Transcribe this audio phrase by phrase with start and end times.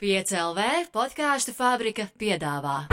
[0.00, 2.86] 5LV podkāstu fabrika piedāvā.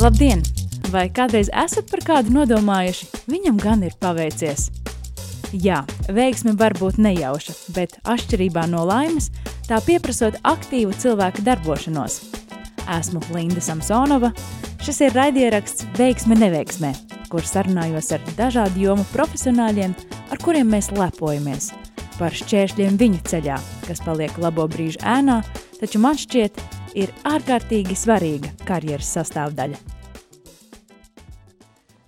[0.00, 0.40] Labdien!
[0.88, 3.10] Vai kādreiz esat par kādu nodomājuši?
[3.28, 4.70] Viņam gan ir paveicies.
[5.52, 9.28] Jā, veiksme var būt nejauša, bet atšķirībā no laimes,
[9.68, 12.22] tā pieprasot aktīvu cilvēku darbošanos.
[12.88, 14.32] Esmu Linda Samsonova.
[14.82, 16.88] Šis ir raidieraksts Veiksme neveiksmē,
[17.30, 19.94] kur sarunājos ar dažādu jomu profesionāļiem,
[20.34, 21.68] ar kuriem mēs lepojamies.
[22.16, 25.38] Par šķēršļiem viņu ceļā, kas paliek labo brīžu ēnā,
[25.78, 26.58] taču man šķiet,
[26.98, 30.01] ir ārkārtīgi svarīga karjeras sastāvdaļa.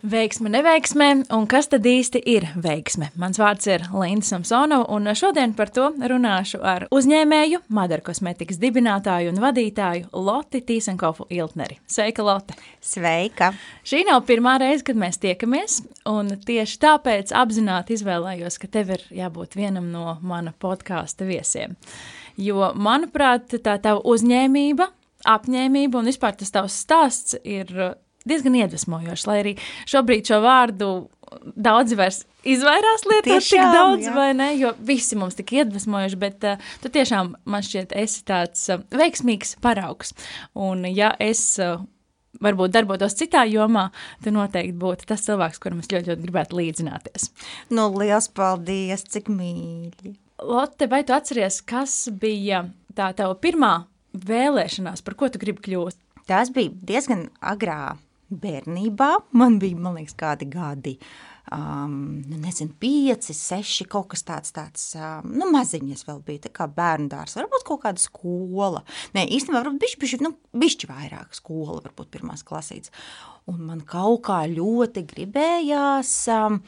[0.04, 3.06] Veiksme, neveiksme, un kas tad īsti ir veiksme?
[3.16, 9.32] Mans vārds ir Linda Samsonova, un šodien par to runāšu ar uzņēmēju, Madara kosmetikas dibinātāju
[9.32, 11.78] un vadītāju Loti Tīsenkofu Iltneri.
[11.88, 12.58] Sveika, Lotte!
[12.84, 13.54] Sveika!
[13.80, 15.80] Šī nav pirmā reize, kad mēs tiekamies,
[16.12, 21.78] un tieši tāpēc apzināti izvēlējos, ka tev ir jābūt vienam no mana podkāsta viesiem.
[22.36, 24.92] Jo, manuprāt, tā tava uzņēmība,
[25.32, 27.72] apņēmība un vispār tas tavs stāsts ir
[28.28, 29.54] diezgan iedvesmojošs, lai arī
[29.90, 30.90] šobrīd šo vārdu
[31.56, 34.14] daudzi vairs izvairās lietot Tiešām, tik daudz, jā.
[34.16, 38.68] vai ne, jo visi mums tik iedvesmojuši, bet uh, tu tiešām man šķiet esi tāds
[38.72, 40.14] uh, veiksmīgs paraugs.
[40.54, 41.82] Un ja es uh,
[42.44, 43.88] varbūt darbotos citā jomā,
[44.24, 47.30] tad noteikti būtu tas cilvēks, kuram es ļoti, ļoti gribētu līdzināties.
[47.74, 50.16] Nu, liels paldies, cik mīļi!
[50.44, 52.64] Lotte, vai tu atceries, kas bija
[52.96, 53.76] tā tava pirmā
[54.14, 56.00] vēlēšanās, par ko tu gribi kļūt?
[56.28, 57.94] Tās bija diezgan agrā
[58.40, 59.10] bērnībā.
[59.38, 60.94] Man bija, man liekas, kādi gadi.
[61.52, 66.52] Um, nu, nezinu, pieci, seši, kaut kas tāds, tāds um, nu, maziņas vēl bija, tā
[66.56, 68.80] kā bērnu dārs, varbūt kaut kāda skola.
[69.12, 72.94] Nē, īstenībā, varbūt bišķi, bišķi, nu, bišķi vairāk skola, varbūt pirmās klasītes.
[73.52, 76.62] Un man kaut kā ļoti gribējās um,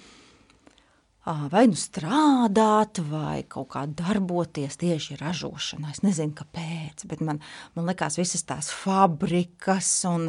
[1.26, 5.90] vai nu strādāt, vai kaut kā darboties tieši ražošanā.
[5.96, 7.40] Es nezinu, kāpēc, bet man,
[7.74, 10.28] man likās visas tās fabrikas un,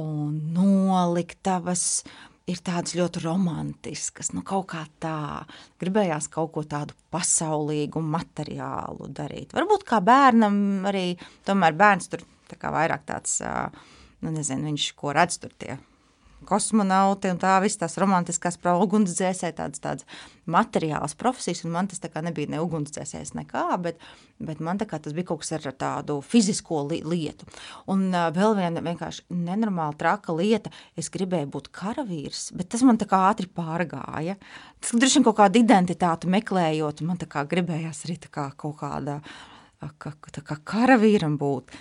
[0.00, 2.04] un noliktavas
[2.50, 5.44] ir tādas ļoti romantiskas, nu kaut kā tā.
[5.80, 9.54] Gribējās kaut ko tādu pasaulīgu, materiālu darīt.
[9.56, 11.14] Varbūt kā bērnam arī,
[11.48, 13.40] tomēr bērns tur tā vairāk tāds,
[14.22, 15.78] nu nezinu, viņš ko redz tur tie
[16.48, 20.06] kosmonauti un tā viss tās romantiskās pro ugunsdzēsē, tādas, tādas
[20.50, 24.00] materiālas profesijas, man tas nebija ne ugunsdzēsējs nekā, bet,
[24.38, 27.48] bet man tas bija kaut kas ar tādu fizisko li lietu.
[27.90, 33.00] Un uh, vēl viena vienkārši nenormāli traka lieta, es gribēju būt karavīrs, bet tas man
[33.00, 34.36] tā kā ātri pārgāja.
[34.80, 38.78] Tas droši vien kaut kādu identitāti meklējot, man tā kā gribējās arī tā kā kaut
[38.82, 39.20] kāda,
[39.98, 41.72] kā, kā karavīram būt.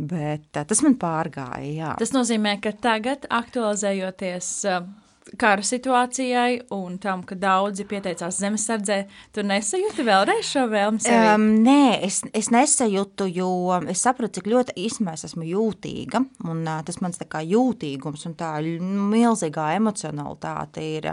[0.00, 1.92] Bet tas man pārgāja, jā.
[2.00, 4.50] Tas nozīmē, ka tagad, aktualizējoties
[5.38, 8.96] kara situācijai un tam, ka daudzi pieteicās zemesardzē,
[9.34, 11.18] tu nesajūti vēlreiz šo sevi?
[11.34, 13.50] Um, nē, es, es nesajūtu, jo
[13.90, 16.22] es saprotu, cik ļoti īstenībā es esmu jūtīga.
[16.48, 21.12] Un, uh, tas mans kā jūtīgums un tā nu, milzīgā emocionalitāte ir,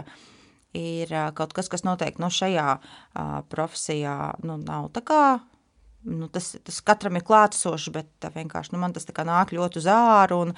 [0.78, 4.18] ir kaut kas, kas noteikti no šajā uh, profesijā
[4.48, 5.22] nu, nav tā kā
[6.06, 9.88] nu, tas, tas katram ir klātesošs, bet tā vienkārši nu, man tas nāk ļoti uz
[9.90, 10.54] āru un,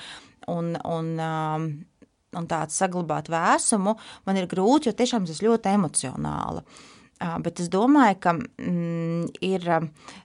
[0.53, 1.67] un, un, um,
[2.37, 3.97] un tāds saglabāt vēsumu
[4.27, 6.65] man ir grūti, jo tiešām es ļoti emocionāla.
[7.21, 9.67] Uh, bet es domāju, ka mm, ir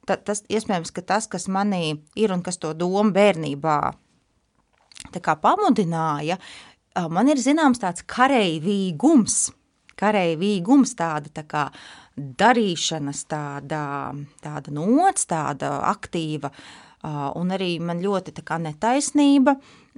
[0.07, 3.79] ta, tas, iespējams, ka tas, kas manī ir un kas to domu bērnībā
[5.43, 9.51] pamudināja, uh, man ir zināms tāds kareivīgums,
[9.99, 11.67] kareivīgums tāda tā kā
[12.15, 13.83] darīšanas tāda,
[14.43, 16.51] tāda nots, tāda aktīva,
[17.37, 19.55] un arī man ļoti tā kā netaisnība,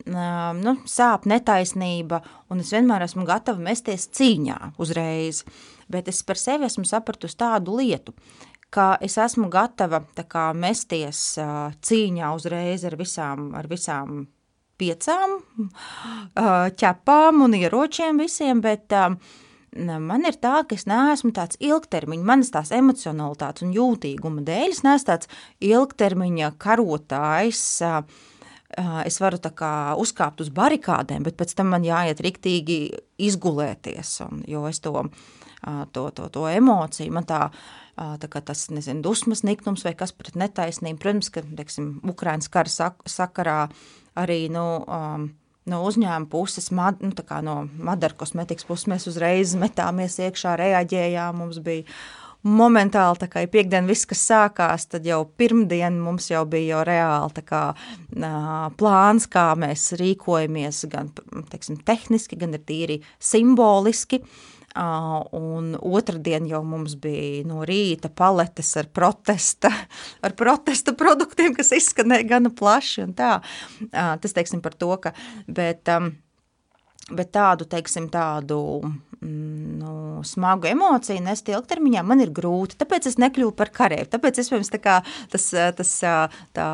[0.08, 2.20] nu, sāp netaisnība,
[2.52, 5.44] un es vienmēr esmu gatava mesties cīņā uzreiz,
[5.88, 8.16] bet es par sevi esmu sapratusi tādu lietu,
[8.74, 14.26] ka es esmu gatava kā mesties uh, cīņā uzreiz ar visām, ar visām
[14.78, 19.16] piecām uh, ķepām un ieročiem visiem, bet uh,
[19.78, 24.84] man ir tā, ka es neesmu tāds ilgtermiņa, manas tās emocionalitātes un jūtīguma dēļ, es
[24.86, 25.32] neesmu tāds
[25.64, 27.64] ilgtermiņa karotājs,
[29.08, 32.80] es varu tā kā uzkāpt uz barikādēm, bet pēc tam man jāiet riktīgi
[33.30, 35.06] izgulēties, un, jo es to,
[35.96, 37.48] to, to, to emociju, man tā,
[37.96, 42.72] tā kā tas, nezinu, dusmas niknums vai kas pret netaisnību, protams, ka, teiksim, Ukrainas kara
[42.72, 43.66] sak sakarā
[44.20, 45.30] arī, nu, um,
[45.70, 47.14] no uzņēmuma puses, mad, nu,
[47.46, 51.38] no Madara kosmetikas puses, mēs uzreiz metāmies iekšā, reaģējām.
[51.44, 51.86] Mums bija,
[52.48, 56.84] momentāli, tā kā ja piekdien viss, kas sākās, tad jau pirmdien mums jau bija jau
[56.88, 57.64] reāli kā
[58.80, 61.12] plāns, kā mēs rīkojamies gan,
[61.52, 64.22] teiksim, tehniski, gan ir tīri simboliski.
[64.22, 64.57] Uh,
[65.38, 69.72] un otrdien jau mums bija no rīta paletes ar protesta,
[70.26, 73.38] ar protesta produktiem, kas izskanēja gana plaši un tā.
[73.92, 75.14] Tas, teiksim, par to, ka,
[75.48, 76.12] bet, um,
[77.14, 79.96] bet tādu, teiksim, tādu mm, nu,
[80.28, 84.72] smagu emociju nest ilgtermiņā man ir grūti, tāpēc es nekļuvu par karēju, tāpēc es, pirms
[84.74, 85.02] tā kā
[85.34, 85.98] tas, tas
[86.56, 86.70] tā,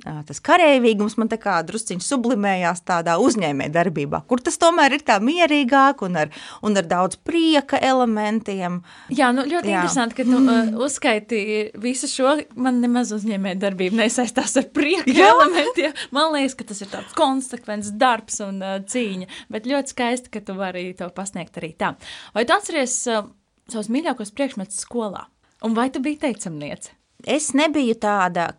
[0.00, 6.00] tas karavīgums man kā drusciņš sublimējās tādā uzņēmē darbībā, kur tas tomēr ir tā mierīgāk
[6.06, 6.30] un ar,
[6.64, 8.80] un ar daudz prieka elementiem.
[9.12, 9.82] Jā, nu ļoti Jā.
[9.82, 11.42] interesanti, ka tu uh, uzskaiti
[11.82, 15.28] visu šo, man nemaz uzņēmē darbība nesaistās ar prieka Jā.
[15.34, 15.92] elementiem.
[16.14, 20.44] Man liekas, ka tas ir tāds konsekvents darbs un uh, cīņa, bet ļoti skaisti, ka
[20.46, 21.92] tu vari to pasniegt arī tā.
[22.32, 23.28] Vai tu atceries uh,
[23.68, 25.28] savus mīļākos priekšmetus skolā?
[25.62, 26.96] Un vai tu biji teicamniece?
[27.30, 28.52] Es nebiju tāda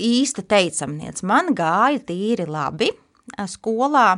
[0.00, 1.26] īsta teicamniece.
[1.26, 2.90] Man gāja tīri labi
[3.50, 4.08] skolā,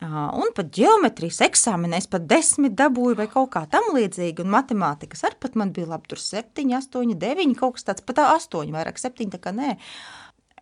[0.00, 5.26] un pat ģeometrijas eksāmenē es pat desmit dabūju vai kaut kā tam līdzīgi, un matemātikas
[5.28, 9.00] arī pat man bija labi, tur septiņi, astoņi, deviņi, kaut kas tāds, pat astoņi, vairāk
[9.00, 9.76] septiņi, tā kā nē.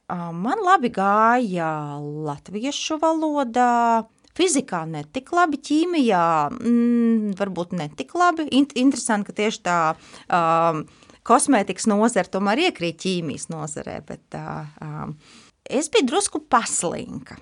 [0.09, 4.07] Man labi gāja latviešu valodā,
[4.39, 8.47] Fizikā netik labi, ķīmijā mm, varbūt netik labi.
[8.55, 9.79] Int interesanti, ka tieši tā
[10.31, 10.85] um,
[11.29, 15.13] kosmētikas nozara tomēr iekrīt ķīmijas nozarē, bet uh,
[15.69, 17.39] es biju drusku paslinka.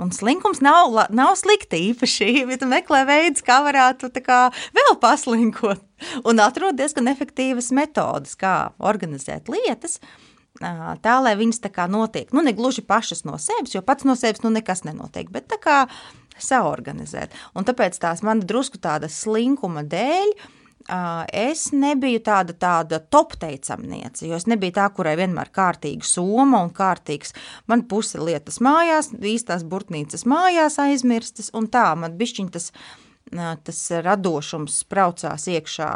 [0.00, 4.40] Un slinkums nav, nav slikta īpašība, tu meklē veidus, kā varētu kā
[4.76, 5.82] vēl paslinkot.
[6.24, 9.98] Un atrod diezgan efektīvas metodas, kā organizēt lietas,
[10.60, 12.32] tā, lai viņas tā kā notiek.
[12.32, 15.60] Nu, ne gluži pašas no sevis, jo pats no sevis nu nekas nenotiek, bet tā
[15.60, 15.76] kā
[16.40, 17.36] saorganizēt.
[17.52, 20.32] Un tāpēc tās man drusku tāda slinkuma dēļ,
[20.88, 26.72] es nebiju tāda, tāda top teicamniece, jo es nebiju tā, kurai vienmēr kārtīga soma un
[26.74, 27.34] kārtīgs.
[27.70, 32.70] Man puse lietas mājās, īstās burtnīcas mājās aizmirstas, un tā man bišķiņ tas,
[33.64, 35.92] tas radošums braucās iekšā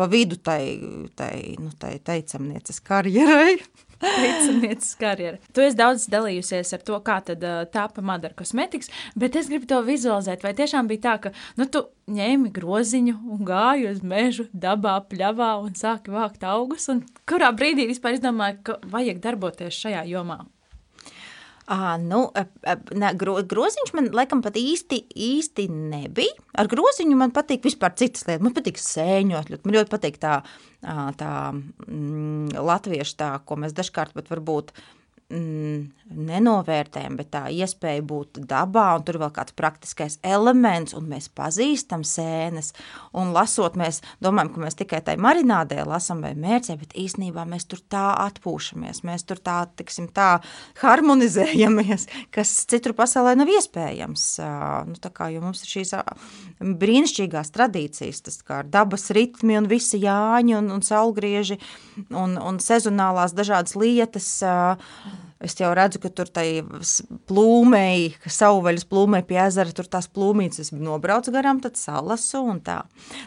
[0.00, 0.80] pa vidu tai,
[1.16, 3.58] tai, nu, tai teicamnieces karjerai.
[4.20, 5.38] Teicamnieces karjera.
[5.52, 8.88] Tu esi daudz dalījusies ar to, kā tad uh, tāpa Madara kosmetikas,
[9.18, 10.44] bet es gribu to vizualizēt.
[10.46, 15.52] Vai tiešām bija tā, ka nu, tu ņēmi groziņu un gāji uz mežu, dabā, pļavā
[15.64, 16.88] un sāki vākt augus?
[16.92, 20.40] Un kurā brīdī vispār izdomāji, ka vajag darboties šajā jomā?
[21.70, 22.24] À, nu,
[22.98, 26.34] ne, gro, groziņš man laikam pat īsti, īsti nebija.
[26.58, 28.42] Ar groziņu man patīk vispār citas lietas.
[28.42, 30.40] Man patīk sēņot, man ļoti patīk tā,
[30.82, 34.99] tā mm, latviešu tā, ko mēs dažkārt pat varbūt mm,
[35.30, 42.02] nenovērtējam, bet tā iespēja būt dabā, un tur vēl kāds praktiskais elements, un mēs pazīstam
[42.06, 42.72] sēnes,
[43.14, 47.68] un lasot, mēs domājam, ka mēs tikai tai marinādē lasam vai mērcē, bet īstenībā mēs
[47.70, 50.40] tur tā atpūšamies, mēs tur tā, tiksim, tā
[50.82, 54.26] harmonizējamies, kas citur pasaulē nav iespējams.
[54.90, 55.94] Nu, tā kā, jo mums ir šīs
[56.58, 61.60] brīnišķīgās tradīcijas, tas kā dabas ritmi un visi jāņi un, un saulgrieži
[62.10, 64.30] un, un sezonālās dažādas lietas,
[65.40, 66.60] Es jau redzu, ka tur tai
[67.30, 72.82] plūmei, ka savvaļas plūmei pie ezera, tur tās plūmītes nobrauc garām, tad salasu un tā.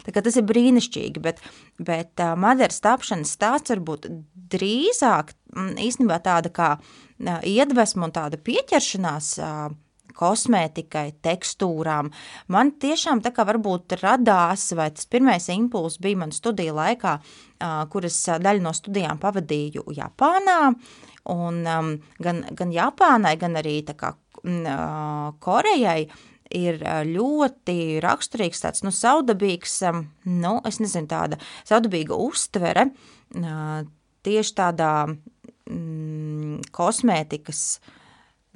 [0.06, 1.42] Tā kā tas ir brīnišķīgi, bet,
[1.82, 4.06] bet uh, Madaras tapšanas stāsts varbūt
[4.54, 5.34] drīzāk
[5.82, 9.72] īstenībā tāda kā uh, iedvesma un tāda pieķeršanās uh,
[10.14, 12.10] kosmētikai, tekstūrām.
[12.54, 17.16] Man tiešām tā kā varbūt radās, vai tas pirmais impulss bija man studiju laikā,
[17.90, 20.58] kuras daļu no studijām pavadīju Japānā,
[21.32, 21.90] Un um,
[22.20, 26.02] gan, gan Japānai, gan arī kā uh, Korejai
[26.54, 33.80] ir ļoti raksturīgs tāds, nu, saudabīgs, um, nu, es nezinu, tāda saudabīga uztvere uh,
[34.24, 37.93] tieši tādā mm, kosmētikas uh,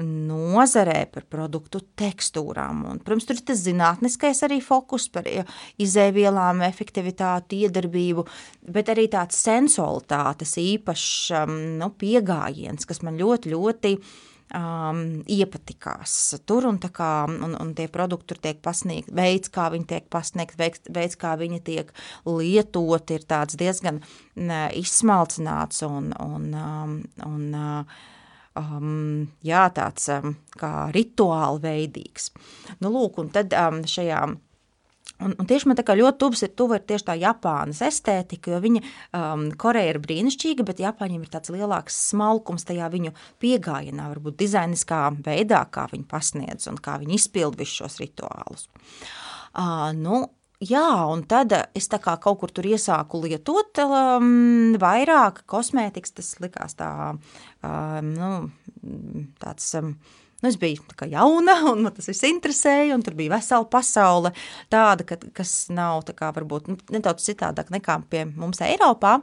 [0.02, 2.85] nozarē par produktu tekstūrām.
[2.93, 5.26] Un, protams, tur ir tas zinātniskais arī fokus par
[5.83, 8.25] izēvielām, efektivitāti, iedarbību,
[8.71, 11.12] bet arī tāds sensualitātes īpašs
[11.43, 13.95] um, nu, piegājiens, kas man ļoti, ļoti
[14.55, 16.14] um, iepatikās
[16.47, 20.61] tur, un, kā, un, un tie produkti tur tiek pasniegti, veids, kā viņi tiek pasniegti,
[20.61, 21.90] veids, veids, kā viņi tiek
[22.28, 23.99] lietoti, ir tāds diezgan
[24.37, 26.95] ne, izsmalcināts un, un, um,
[27.26, 28.07] un uh,
[28.58, 32.32] um, jā, tāds um, kā rituāli veidīgs.
[32.82, 34.26] Nu, lūk, un tad um, šajā
[35.18, 38.52] Un, un tieši man tā kā ļoti tuvs ir, tuva ir tieši tā Japānas estētika,
[38.52, 38.82] jo viņa,
[39.18, 43.10] um, Koreja ir brīnišķīga, bet Japāņiem ir tāds lielāks smalkums tajā viņu
[43.42, 48.68] piegājienā, varbūt dizainiskā veidā, kā viņi pasniedz un kā viņi izpild visus šos rituālus.
[49.58, 50.22] Uh, nu,
[50.64, 56.32] jā, un tad es tā kā kaut kur tur iesāku lietot um, vairāk kosmētikas, tas
[56.42, 56.92] likās tā,
[57.62, 58.32] um, nu,
[59.42, 59.74] tāds...
[59.78, 59.98] Um,
[60.38, 64.30] Nu, es biju jauna, un man tas viss interesēja, un tur bija vesela pasaule,
[64.70, 69.16] tāda, ka, kas nav tā kā, varbūt nu, nedaudz citādāk nekā pie mums Eiropā.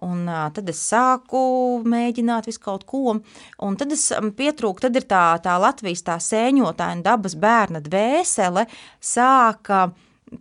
[0.00, 1.42] Un uh, tad es sāku
[1.84, 3.18] mēģināt visu kaut ko,
[3.68, 4.06] un tad es
[4.38, 8.64] pietrūku, tad ir tā, tā Latvijas tā sēņotāja un dabas bērna dvēsele
[9.04, 9.84] sāka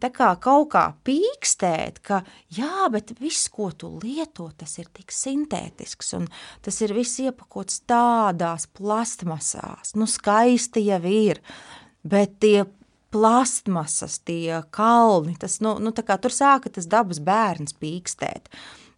[0.02, 2.22] tā kā kaut kā pīkstēt, ka
[2.54, 6.30] jā, bet viss, ko tu lieto, tas ir tik sintētisks, un
[6.66, 11.42] tas ir viss iepakots tādās plastmasās, nu skaisti jau ir,
[12.04, 12.64] bet tie
[13.14, 18.50] plastmasas, tie kalni, tas, nu, nu tā kā tur sāka tas dabas bērns pīkstēt,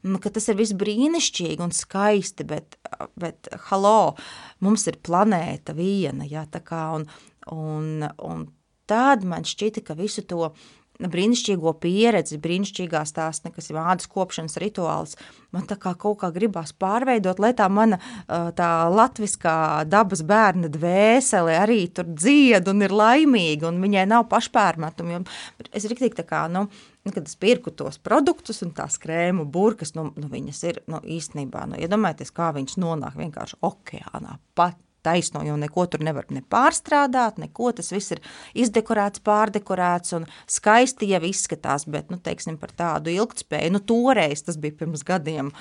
[0.07, 2.77] nu, tas ir viss brīnišķīgi un skaisti, bet,
[3.19, 4.15] bet halo,
[4.63, 7.09] mums ir planēta viena, ja, tā kā, un,
[7.51, 8.47] un, un
[8.89, 10.51] tad man šķita, ka visu to
[10.99, 15.15] brīnišķīgo pieredzi, brīnišķīgās tās, kas ir ādas kopšanas rituāls,
[15.55, 21.57] man tā kā kaut kā gribās pārveidot, lai tā mana tā latviskā dabas bērna dvēsele
[21.59, 25.21] arī tur dzied un ir laimīga, un viņai nav pašpērmetumi,
[25.71, 26.67] es riktīgi tā kā, nu,
[27.05, 31.67] kad es pirku tos produktus un tās krēmu burkas, nu, nu viņas ir, nu, īstenībā,
[31.71, 37.39] nu, iedomājieties, kā viņas nonāk vienkārši okeānā, pat taisno, jo neko tur nevar ne pārstrādāt,
[37.41, 38.23] neko, tas viss ir
[38.65, 44.59] izdekorēts, pārdekorēts un skaisti jau izskatās, bet, nu, teiksim, par tādu ilgtspēju, nu, toreiz tas
[44.61, 45.53] bija pirms gadiem,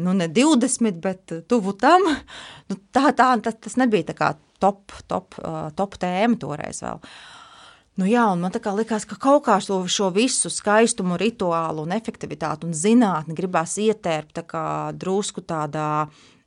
[0.00, 2.06] nu, ne 20, bet tuvu tam,
[2.70, 5.40] nu, tā, tā, tas, tas nebija tā kā top, top,
[5.76, 7.00] top tēma toreiz vēl.
[7.00, 7.36] Uh,
[8.00, 12.64] Nu jā, un man likās, ka kaut kā šo, šo visu skaistumu, rituālu un efektivitāti
[12.64, 14.62] un zinātni gribās ietērpt tā
[14.96, 16.06] drusku tādā,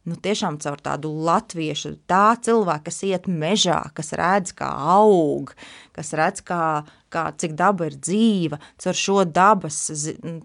[0.10, 5.54] nu tiešām caur tādu latviešu, tā cilvēka, kas iet mežā, kas redz, kā aug,
[5.96, 6.84] kas redz, kā,
[7.14, 9.80] kā cik daba ir dzīva, caur šo dabas,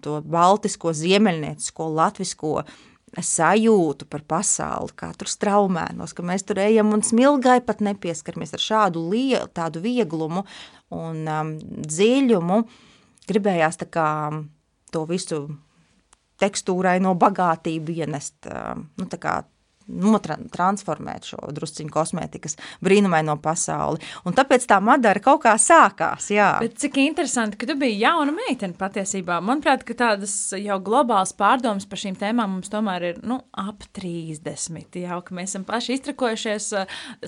[0.03, 2.53] to baltisko, ziemeļniecisko, latvisko
[3.17, 8.63] sajūtu par pasauli, kā tur straumēnos, ka mēs tur ejam un smilgai pat nepieskaramies ar
[8.63, 10.45] šādu lielu, tādu vieglumu
[10.93, 12.61] un um, dziļumu.
[13.29, 14.09] Gribējās tā kā
[14.93, 15.41] to visu
[16.39, 19.39] tekstūrai no bagātību ienest, nu tā kā
[19.89, 24.01] notransformēt šo drusciņu kosmētikas brīnumaino pasauli.
[24.27, 26.51] Un tāpēc tā Madara kaut kā sākās, jā.
[26.63, 29.39] Bet cik interesanti, ka tu biji jauna meitene patiesībā.
[29.45, 34.99] Manuprāt, ka tādas jau globālas pārdomas par šīm tēmām mums tomēr ir, nu, ap 30.
[35.03, 36.69] Jau, ka mēs esam paši iztrakojušies,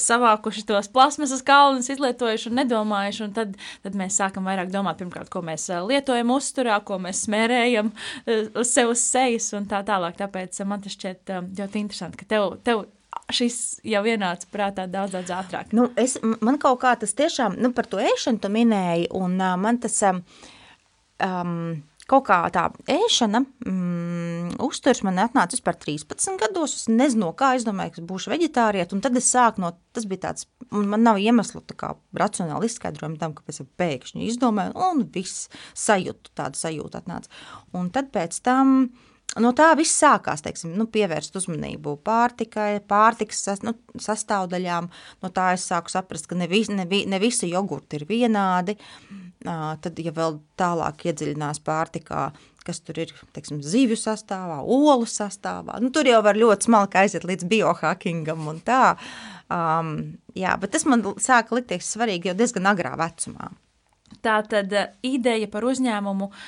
[0.08, 5.32] savākuši tos plasmasas kalnus, izlietojuši un nedomājuši, un tad, tad mēs sākam vairāk domāt, pirmkārt,
[5.34, 7.92] ko mēs lietojam uzturā, ko mēs smērējam
[8.62, 10.18] uz sev uz sejas un tā tālāk.
[10.20, 15.16] Tāpēc man tas šķiet ļoti interesanti, ka tev tev, tev šis jau ienāca prātā daudz,
[15.16, 15.76] daudz ātrāk?
[15.76, 19.56] Nu, es, man kaut kā tas tiešām, nu, par to ēšanu tu minēji, un uh,
[19.60, 21.56] man tas um,
[22.12, 27.66] kaut kā tā ēšana, mm, uzturs man atnācis par 13 gados, es nezinu, kā es
[27.68, 31.64] domāju, ka būšu veģetāriet, un tad es sāku no, tas bija tāds, man nav iemeslu
[31.68, 37.32] tā kā racionāli izskaidrojumu tam, kāpēc es pēkšņi izdomāju, un viss sajūtu, tāda sajūta atnāca.
[37.78, 38.92] Un tad pēc tam,
[39.40, 44.90] no tā viss sākās, teiksim, nu, pievērst uzmanību pārtikai, pārtikas sas, nu, sastāvdaļām.
[45.24, 48.76] No tā es sāku saprast, ka ne, vis, ne, ne visi jogurti ir vienādi.
[49.42, 52.28] Tad, ja vēl tālāk iedziļinās pārtikā,
[52.68, 57.26] kas tur ir, teiksim, zivju sastāvā, olu sastāvā, nu, tur jau var ļoti smalki aiziet
[57.26, 58.84] līdz biohackingam un tā.
[59.52, 59.96] Um,
[60.38, 63.50] jā, bet tas man sāka likties svarīgi jau diezgan agrā vecumā.
[64.22, 64.76] Tā tad
[65.08, 66.44] ideja par uzņēmumu uh,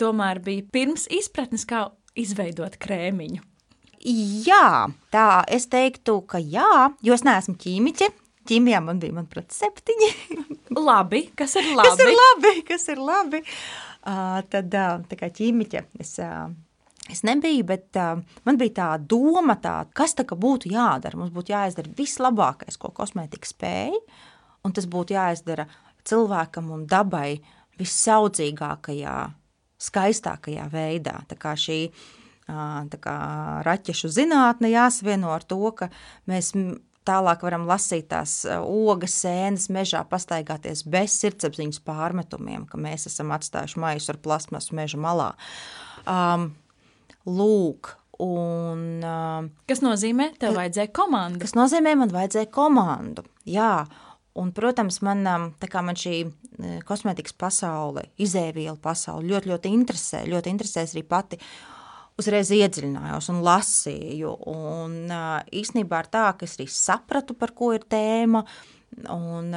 [0.00, 3.42] tomēr bija pirms izpratnes, kā izveidot krēmiņu.
[4.46, 8.10] Jā, tā es teiktu, ka jā, jo es neesmu ķīmiķe.
[8.46, 10.10] Ķīmijā man bija, manuprāt, septiņi.
[10.88, 11.88] labi, kas ir labi?
[11.88, 13.40] Kas ir labi, kas ir labi.
[14.06, 16.46] Uh, tad, uh, tā kā ķīmiķe, es, uh,
[17.10, 21.18] es nebiju, bet uh, man bija tā doma, tā, kas tā būtu jādara.
[21.18, 23.98] Mums būtu jāizdara vislabākais, ko kosmētika spēja,
[24.62, 25.66] un tas būtu jāizdara
[26.06, 27.40] cilvēkam un dabai
[27.80, 29.16] vissaudzīgākajā
[29.82, 31.20] skaistākajā veidā.
[31.28, 31.80] Tā kā šī
[32.46, 33.16] tā kā
[33.66, 35.88] raķešu zinātne jāsavieno ar to, ka
[36.30, 36.52] mēs
[37.06, 43.82] tālāk varam lasīt tās ogas, sēnes mežā, pastaigāties bez sirdsapziņas pārmetumiem, ka mēs esam atstājuši
[43.82, 45.28] maisu ar plasmasu meža malā.
[46.06, 46.52] Um,
[47.26, 48.82] lūk, un...
[49.02, 51.42] Uh, kas nozīmē, tev vajadzēja komandu?
[51.42, 53.86] Kas nozīmē, man vajadzēja komandu, jā.
[54.36, 56.16] Un, protams, man, man šī
[56.84, 60.20] kosmētikas pasaule, izēvielu pasaule ļoti, ļoti interesē.
[60.28, 61.38] Ļoti interesēs arī pati.
[62.20, 64.34] Uzreiz iedziļinājos un lasīju.
[64.52, 64.98] Un,
[65.60, 68.44] īsnībā ar tā, ka es arī sapratu, par ko ir tēma.
[69.12, 69.56] Un,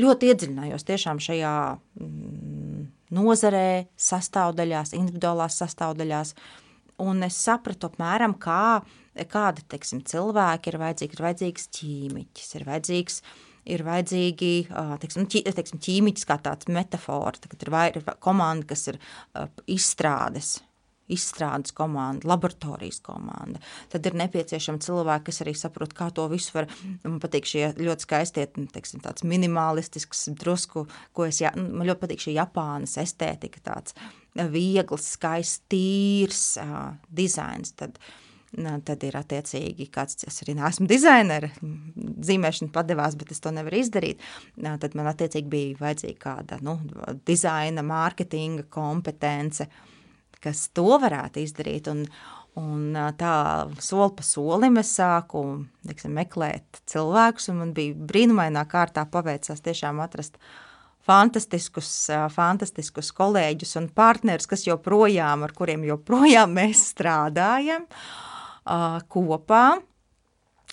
[0.00, 1.54] ļoti iedziļinājos tiešām šajā
[2.00, 2.80] mm,
[3.16, 3.68] nozarē,
[4.08, 6.32] sastāvdaļās, individuālās sastāvdaļās.
[7.00, 8.80] Un es sapratu apmēram, kā,
[9.28, 11.16] kādi teiksim, cilvēki ir vajadzīgi.
[11.16, 13.22] Ir vajadzīgs ķīmiķis, ir vajadzīgs
[13.68, 14.52] ir vajadzīgi
[15.02, 17.36] teiksim, ķī, teiksim, ķīmiķis kā tāds metafora.
[17.40, 19.00] Tagad ir, vai, ir komanda, kas ir
[19.70, 20.58] izstrādes,
[21.10, 23.60] izstrādes komanda, laboratorijas komanda.
[23.90, 26.70] Tad ir nepieciešami cilvēki, kas arī saprot, kā to visu var.
[27.04, 30.86] Man patīk šie ļoti skaistie, teiksim, tāds minimalistisks, drusku,
[31.16, 33.96] ko es, jā, man ļoti patīk šī Japānas estētika, tāds
[34.54, 37.74] viegls, skaists, tīrs uh, dizains.
[37.78, 37.98] Tad,
[38.58, 41.52] tad ir attiecīgi kāds, es arī neesmu dizainere,
[42.26, 44.22] zīmēšana padevās, bet es to nevaru izdarīt.
[44.58, 46.76] Tad man attiecīgi bija vajadzīga kāda nu,
[47.26, 49.68] dizaina, mārketinga kompetence,
[50.42, 51.90] kas to varētu izdarīt.
[51.92, 52.02] Un,
[52.58, 53.34] un tā
[53.78, 55.44] soli pa solim es sāku
[55.86, 60.40] teiksim, meklēt cilvēkus, un man bija brīnumainā kārtā paveicās tiešām atrast
[61.06, 61.92] fantastiskus,
[62.34, 67.86] fantastiskus kolēģus un partnerus, kas joprojām, ar kuriem joprojām mēs strādājam.
[67.86, 68.26] Uh,
[68.64, 69.80] uh, kopā.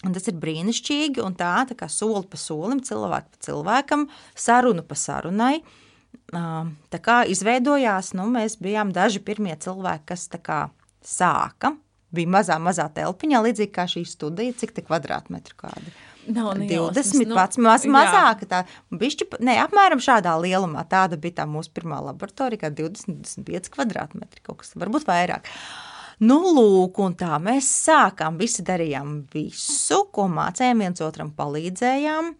[0.06, 4.06] Un tas ir brīnišķīgi, un tā, tā kā soli pa solim, cilvēku pa cilvēkam,
[4.38, 5.56] sarunu pa sarunai.
[6.27, 10.60] Tā kā izveidojās, nu, mēs bijām daži pirmie cilvēki, kas tā kā
[11.01, 11.74] sāka.
[12.13, 15.96] Bija mazā, mazā telpiņā, līdzīgi kā šī studija, cik te kvadrātmetru kādi.
[16.27, 21.46] Nav 20, nu, pats maz, mazāka tā, bišķi, ne, apmēram šādā lielumā, tāda bija tā
[21.48, 25.48] mūsu pirmā laboratorija, kā 20, 25 kvadrātmetri, kaut kas, varbūt vairāk.
[25.48, 25.87] Uh,
[26.17, 28.39] Nu, lūk, un tā mēs sākām.
[28.41, 32.31] Visi darījām visu, ko mācījām, viens otram palīdzējām.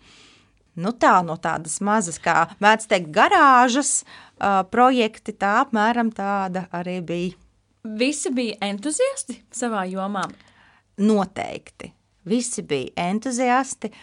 [0.81, 6.98] Nu, tā no tādas mazas, kā mēdz teikt, garāžas uh, projekti, tā apmēram tāda arī
[7.05, 7.38] bija.
[7.98, 10.25] Visi bija entuziasti savā jomā?
[10.98, 11.91] Noteikti.
[12.27, 13.93] Visi bija entuziasti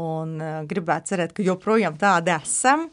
[0.00, 2.90] un uh, gribētu cerēt, ka joprojām tādi esam.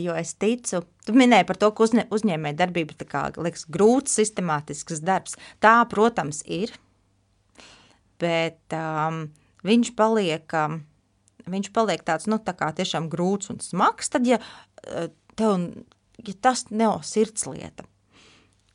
[0.00, 4.14] Jo es ticu, tu minēji par to, ka uzņē, uzņēmē darbība tā kā, liekas, grūts,
[4.16, 5.36] sistemātisks darbs.
[5.60, 6.72] Tā, protams, ir,
[8.22, 9.26] bet um,
[9.68, 10.80] viņš paliek, um,
[11.52, 14.40] viņš paliek tāds, nu, tā kā tiešām grūts un smags, tad, ja
[15.38, 15.68] tev,
[16.24, 17.84] ja tas nav sirdslieta,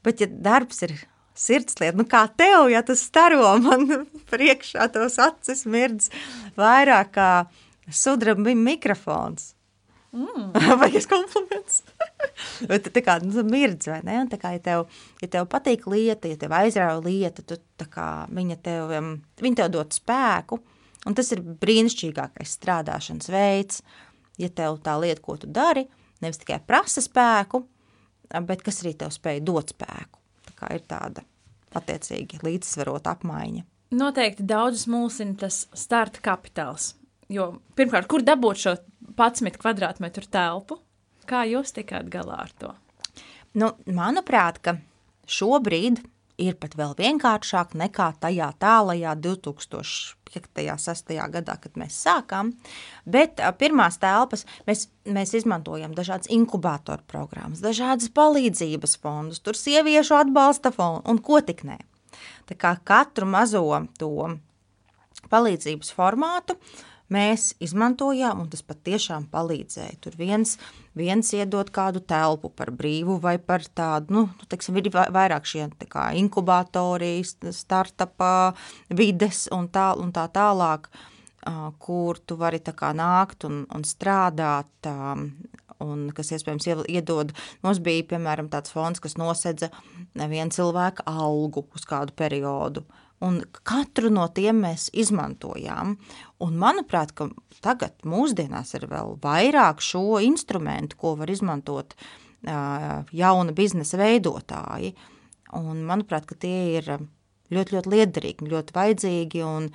[0.05, 0.95] bet ja darbs ir
[1.37, 3.89] sirdslieta, nu kā tev, ja tas staro man
[4.31, 6.11] priekšā tos acis mirdz
[6.59, 7.29] vairāk kā
[7.89, 9.53] sudraba mikrofons,
[10.23, 10.51] Mm.
[10.53, 11.79] Vajag kompliments.
[12.69, 14.19] Bet tā kā nu, mirdz, vai ne?
[14.21, 14.83] Un tā kā, ja tev,
[15.23, 18.93] ja tev patīk lieta, ja tev aizrauja lieta, tu tā kā viņa tev,
[19.41, 20.59] viņa tev dod spēku,
[21.09, 23.81] un tas ir brīnišķīgākais strādāšanas veids,
[24.37, 25.87] ja tev tā lieta, ko tu dari,
[26.21, 27.65] nevis tikai prasa spēku,
[28.45, 30.21] bet kas arī tev spēj dot spēku.
[30.45, 31.25] Tā kā ir tāda
[31.73, 33.65] attiecīgi līdzsvarota apmaiņa.
[33.97, 36.93] Noteikti daudzus mulsina tas starta kapitāls.
[37.33, 38.73] Jo, pirmkārt, kur dabūt šo
[39.17, 40.79] 11 kvadrātmetru telpu?
[41.29, 42.73] Kā jūs tikāt galā ar to?
[43.53, 44.77] Nu, manuprāt, ka
[45.29, 46.01] šobrīd
[46.41, 50.17] ir pat vēl vienkāršāk nekā tajā tālajā 2005.
[50.33, 51.13] 6.
[51.29, 52.55] gadā, kad mēs sākām.
[53.05, 60.73] Bet pirmās telpas mēs, mēs izmantojam dažādas inkubatoru programmas, dažādas palīdzības fondus, tur sieviešu atbalsta
[60.73, 61.77] fondu un ko tik nē.
[62.49, 63.61] Tā kā katru mazo
[64.01, 64.33] to
[65.29, 66.81] palīdzības formātu uh,
[67.13, 69.99] mēs izmantojām, un tas patiešām palīdzēja.
[70.03, 70.57] Tur viens,
[70.97, 75.67] viens iedod kādu telpu par brīvu vai par tādu, nu, nu teiksim, ir vairāk šie
[75.85, 78.53] tā inkubatori, startupā,
[78.89, 80.89] vides un tā, un tā tālāk,
[81.83, 84.91] kur tu vari tā kā nākt un, un strādāt,
[85.83, 87.33] un kas iespējams iedod.
[87.65, 89.69] Mums bija, piemēram, tāds fonds, kas nosedza
[90.15, 92.85] vienu cilvēku algu uz kādu periodu,
[93.23, 95.95] un katru no tiem mēs izmantojām.
[96.43, 97.29] Un manuprāt, ka
[97.63, 101.95] tagad mūsdienās ir vēl vairāk šo instrumentu, ko var izmantot
[102.43, 104.93] jauna biznesa veidotāji.
[105.55, 106.89] Un manuprāt, ka tie ir
[107.53, 109.69] ļoti, ļoti liederīgi, ļoti vajadzīgi, un,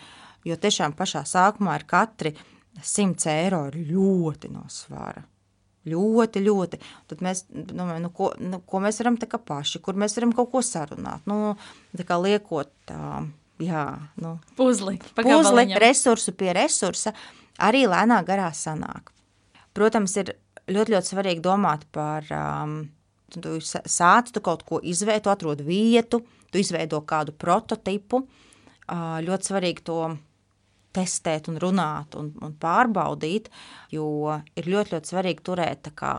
[0.44, 2.34] jo tiešām pašā sākumā ir katri
[2.78, 5.24] 100 eiro ir ļoti no svara.
[5.88, 6.80] Ļoti, ļoti.
[7.08, 10.34] Tad mēs domājam, nu, ko, nu, ko mēs varam tā kā paši, kur mēs varam
[10.36, 11.24] kaut ko sarunāt.
[11.30, 11.54] Nu,
[11.96, 13.22] tā kā liekot tā,
[13.62, 13.84] jā,
[14.20, 14.34] nu.
[14.58, 14.98] Puzli.
[15.16, 17.14] Puzli, resursu pie resursa
[17.62, 19.12] arī lēnā garā sanāk.
[19.76, 20.34] Protams, ir
[20.68, 22.80] ļoti, ļoti svarīgi domāt par, um,
[23.34, 28.24] tu sāc, tu kaut ko izveido, tu atrod vietu, tu izveido kādu prototipu.
[28.88, 30.00] Uh, ļoti svarīgi to
[30.98, 33.48] testēt un runāt un, un pārbaudīt,
[33.94, 34.11] jo
[34.58, 36.16] ir ļoti, ļoti svarīgi turēt tā kā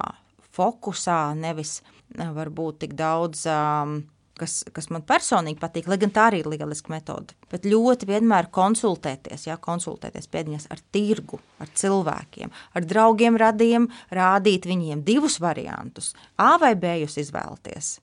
[0.56, 1.80] fokusā, nevis
[2.18, 4.00] varbūt tik daudz um,
[4.40, 7.36] kas, kas man personīgi patīk, lai gan tā arī ir lieliska metode.
[7.52, 14.68] Bet ļoti vienmēr konsultēties, jā, konsultēties pēdiņās ar tirgu, ar cilvēkiem, ar draugiem, radiem, rādīt
[14.70, 17.98] viņiem divus variantus, A vai B jūs izvēlaties.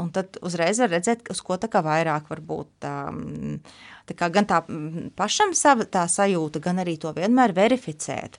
[0.00, 2.86] Un tad uzreiz var redzēt, uz ko tā kā vairāk var būt.
[2.88, 3.58] Um,
[4.08, 4.62] tā kā gan tā
[5.18, 8.38] pašam sava tā sajūta, gan arī to vienmēr verificēt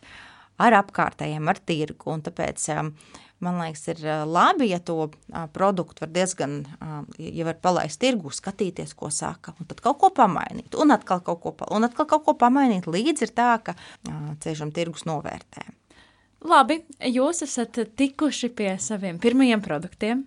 [0.63, 2.09] ar apkārtējiem, ar tirgu.
[2.13, 2.93] Un tāpēc um,
[3.43, 5.09] man liekas, ir labi, ja to
[5.53, 6.61] produktu var diezgan,
[7.19, 11.41] ja var palaist tirgu, skatīties, ko saka, un tad kaut ko pamainīt, un atkal kaut
[11.43, 13.75] ko, un atkal kaut ko pamainīt, līdz ir tā, ka
[14.43, 15.65] ciešam tirgus novērtē.
[16.43, 20.25] Labi, jūs esat tikuši pie saviem pirmajiem produktiem,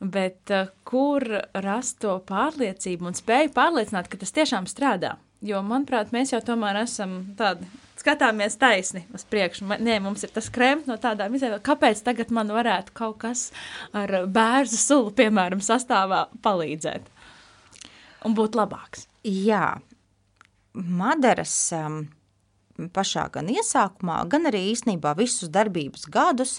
[0.00, 0.52] bet
[0.88, 1.24] kur
[1.64, 5.16] rast to pārliecību un spēju pārliecināt, ka tas tiešām strādā?
[5.44, 7.68] Jo, manuprāt, mēs jau tomēr esam tādi
[8.00, 9.66] skatāmies taisni uz priekšu.
[9.82, 11.62] Nē, mums ir tas krēms no tādām izēvēm.
[11.64, 13.48] Kāpēc tagad man varētu kaut kas
[13.96, 17.10] ar bērnu sulu, piemēram, sastāvā palīdzēt
[18.26, 19.06] un būt labāks?
[19.26, 19.76] Jā,
[20.76, 22.02] Madaras um,
[22.92, 26.58] pašā gan iesākumā, gan arī īstenībā visus darbības gadus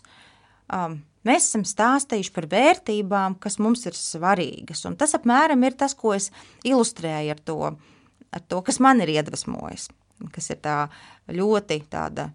[0.73, 4.85] um, mēs esam stāstījuši par vērtībām, kas mums ir svarīgas.
[4.89, 6.29] Un tas apmēram ir tas, ko es
[6.67, 7.61] ilustrēju ar to,
[8.35, 9.89] ar to kas man ir iedvesmojis
[10.33, 10.77] kas ir tā
[11.33, 12.31] ļoti tāda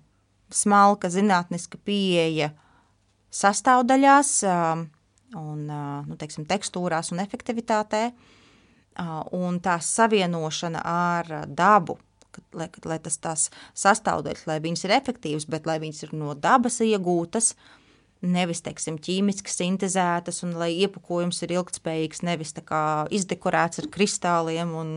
[0.53, 2.53] smalka zinātniska pieeja
[3.33, 4.33] sastāvdaļās
[5.41, 8.11] un, nu, teiksim, tekstūrās un efektivitātē,
[9.33, 11.97] un tā savienošana ar dabu,
[12.53, 16.83] lai, lai tas tās sastāvdaļas, lai viņas ir efektīvas, bet lai viņas ir no dabas
[16.85, 17.55] iegūtas,
[18.23, 22.55] nevis, teiksim, ķīmiski sintezētas un lai iepakojums ir ilgtspējīgs, nevis
[23.19, 24.93] izdekorēts ar kristāliem un,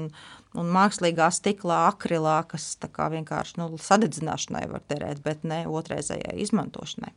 [0.55, 7.13] un mākslīgā stiklā, akrilā, kas vienkārši nu, sadedzināšanai var terēt, bet ne otrreizējai izmantošanai.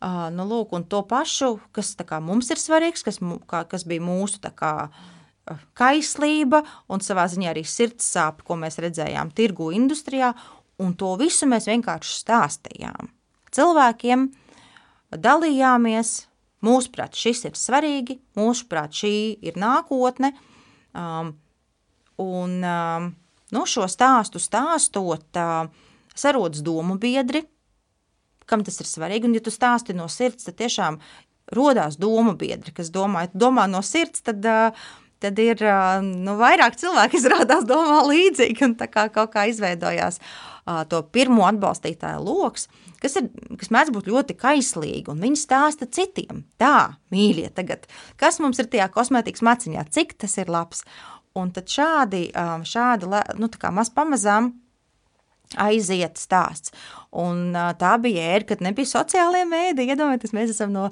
[0.00, 3.18] Uh, nu, lūk, un to pašu, kas kā, mums ir svarīgs, kas,
[3.50, 4.88] kā, kas bija mūsu kā,
[5.76, 10.32] kaislība un savā ziņā arī sirds sāpe, ko mēs redzējām tirgu industrijā,
[10.80, 13.10] un to visu mēs vienkārši stāstījām.
[13.52, 14.28] Cilvēkiem
[15.10, 16.14] dalījāmies,
[16.66, 20.34] mūsuprāt, šis ir svarīgi, mūsuprāt, šī ir nākotne,
[20.94, 21.32] um,
[22.20, 23.06] Un um,
[23.50, 25.38] nu, šo stāstu stāstot,
[26.12, 27.46] sarodas domu biedri,
[28.50, 29.28] kam tas ir svarīgi.
[29.28, 30.98] Un, ja tu stāsti no sirds, tad tiešām
[31.56, 34.44] rodās domu biedri, kas domā, domā no sirds, tad,
[35.20, 35.62] tad ir
[36.06, 40.20] nu, vairāk cilvēki izrādās domā līdzīgi un tā kā kaut kā izveidojās
[40.90, 42.68] to pirmo atbalstītāju loks,
[43.02, 43.28] kas, ir,
[43.58, 46.44] kas mēdz būt ļoti kaislīgi, un viņi stāsta citiem.
[46.60, 47.88] Tā, mīļie, tagad,
[48.20, 50.84] kas mums ir tajā kosmētikas maciņā, cik tas ir labs.
[51.38, 52.24] Un tad šādi,
[52.66, 54.50] šādi nu, maz pamazām
[55.58, 56.74] aiziet stāsts.
[57.10, 59.86] Un tā bija ēra, kad nebija sociālajie mēdī.
[59.90, 60.88] Iedomājieties, mēs esam no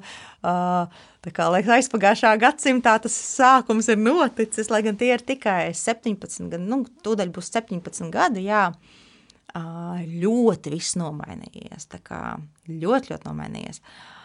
[1.25, 6.69] tā kā aizpagājušā gadsimtā tas sākums ir noticis, lai gan tie ir tikai 17, gan,
[6.69, 8.69] nu, tūdaļ būs 17 gadi, jā.
[9.55, 11.89] Ļoti viss nomainījies,
[12.69, 13.81] ļoti, ļoti nomainījies.
[13.81, 14.18] Uh,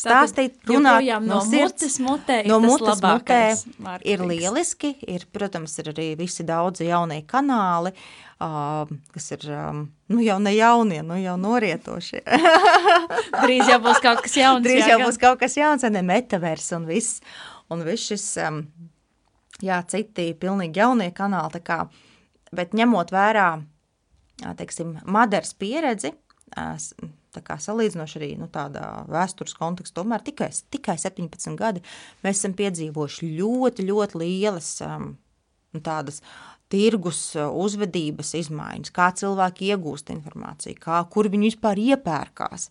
[0.00, 2.40] stāstīt, runāt no, no mutes mutē.
[2.48, 3.40] No mutes mutē
[4.08, 7.92] ir lieliski, ir, protams, ir arī visi daudzi jaunie kanāli,
[8.40, 9.82] uh, kas ir, um,
[10.12, 12.22] nu jau ne jaunie, nu jau norietošie.
[13.44, 14.64] Drīz jau būs kaut kas jauns.
[14.66, 17.20] Drīz jau būs kaut kas jauns, ne metavers un viss,
[17.72, 18.64] un viss šis, um,
[19.64, 21.80] jā, citi pilnīgi jaunie kanāli, tā kā,
[22.56, 23.50] bet ņemot vērā,
[24.56, 26.14] teiksim, Madars pieredzi,
[27.38, 31.82] salīdzinoši arī nu, tādā vēstures kontekstā, tomēr tikai, tikai 17 gadi,
[32.24, 35.12] mēs esam piedzīvojuši ļoti, ļoti lielas um,
[35.74, 36.20] nu, tādas
[36.70, 42.68] tirgus uh, uzvedības izmaiņas, kā cilvēki iegūst informāciju, kā, kur viņi vispār iepērkās.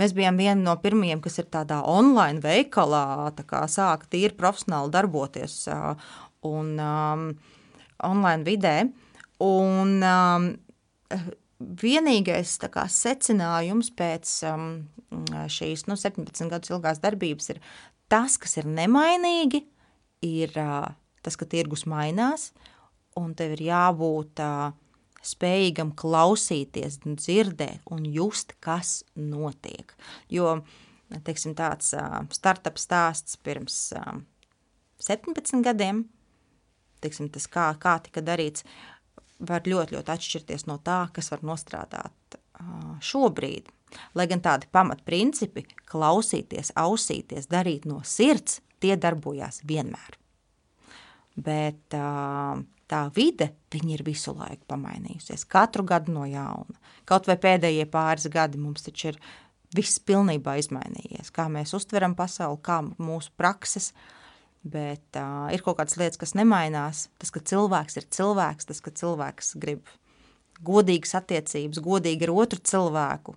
[0.00, 4.92] Mēs bijām vieni no pirmajiem, kas ir tādā online veikalā, tā kā sāka tīri profesionāli
[4.94, 5.94] darboties uh,
[6.46, 7.28] un um,
[8.04, 8.76] online vidē.
[9.44, 10.50] Un um,
[11.60, 14.70] vienīgais kā, secinājums pēc um,
[15.52, 17.60] šīs nu, 17 gadus ilgās darbības ir
[18.12, 19.62] tas, kas ir nemainīgi,
[20.26, 20.88] ir uh,
[21.24, 22.50] tas, ka tirgus mainās,
[23.16, 24.74] un tev ir jābūt uh,
[25.26, 29.96] spējīgam klausīties, dzirdēt un just, kas notiek.
[30.30, 30.60] Jo,
[31.26, 34.20] teiksim, tāds uh, startup stāsts pirms uh,
[35.02, 36.04] 17 gadiem,
[37.02, 38.95] teiksim, tas kā, kā tika darīts, uh,
[39.38, 42.38] var ļoti, ļoti atšķirties no tā, kas var nostrādāt
[43.04, 43.68] šobrīd.
[44.18, 50.16] Lai gan tādi pamatprincipi, klausīties, ausīties, darīt no sirds, tie darbojās vienmēr.
[51.36, 56.78] Bet tā vide, viņi ir visu laiku pamainījusies, katru gadu no jauna.
[57.08, 59.20] Kaut vai pēdējie pāris gadi mums taču ir
[59.76, 63.92] viss pilnībā izmainījies, kā mēs uztveram pasauli, kā mūsu prakses
[64.66, 67.06] Bet uh, ir kaut kādas lietas, kas nemainās.
[67.20, 69.86] Tas, ka cilvēks ir cilvēks, tas, ka cilvēks grib
[70.66, 73.36] godīgas attiecības, godīgi ar otru cilvēku,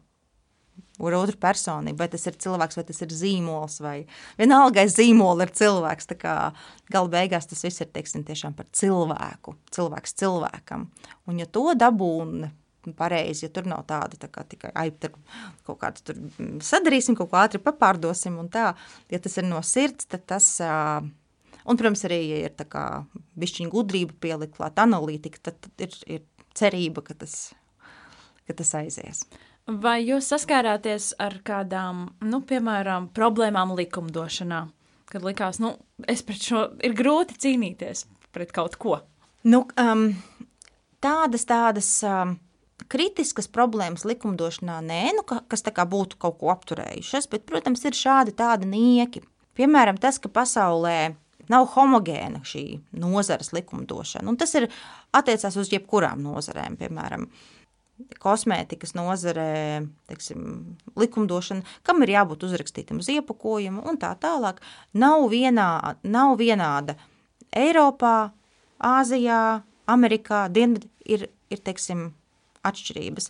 [1.05, 3.97] ar otru personību, vai tas ir cilvēks, vai tas ir zīmols, vai
[4.39, 6.09] vienalga zīmola ir cilvēks.
[6.89, 10.87] Gala beigās tas viss ir, teiksim, tiešām par cilvēku, cilvēks cilvēkam.
[11.29, 12.53] Un ja to dabūna
[12.97, 15.13] pareizi, ja tur nav tāda tā kā tikai, ai, tur
[15.67, 16.19] kaut kādu tur
[16.63, 18.71] sadarīsim, kaut ko ātri papārdosim un tā,
[19.11, 20.47] ja tas ir no sirds, tad tas,
[21.69, 22.85] un, protams, arī, ja ir tā kā
[23.39, 26.25] bišķiņa gudrība pielikt klāt analītika, tad, tad ir, ir
[26.57, 27.37] cerība, ka tas,
[28.49, 29.23] ka tas aizies.
[29.69, 34.63] Vai jūs saskārāties ar kādām, nu, piemēram, problēmām likumdošanā,
[35.13, 35.75] kad likās, nu,
[36.09, 38.97] es pret šo ir grūti cīnīties pret kaut ko?
[39.45, 40.07] Nu, um,
[41.05, 42.33] tādas, tādas um,
[42.89, 47.85] kritiskas problēmas likumdošanā nē, nu, ka, kas tā kā būtu kaut ko apturējušas, bet, protams,
[47.85, 49.21] ir šādi tādi nieki.
[49.59, 51.13] Piemēram, tas, ka pasaulē
[51.49, 52.65] nav homogēna šī
[52.99, 54.69] nozares likumdošana, un tas ir
[55.15, 57.27] attiecās uz jebkurām nozarēm, piemēram,
[58.23, 60.43] kosmētikas nozarē, teiksim,
[60.99, 64.61] likumdošana, kam ir jābūt uzrakstītam uz iepakojuma un tā tālāk,
[64.93, 66.95] nav, vienā, nav vienāda
[67.55, 68.31] Eiropā,
[68.79, 72.11] Āzijā, Amerikā, Dienvidē ir, ir, teiksim,
[72.63, 73.29] atšķirības.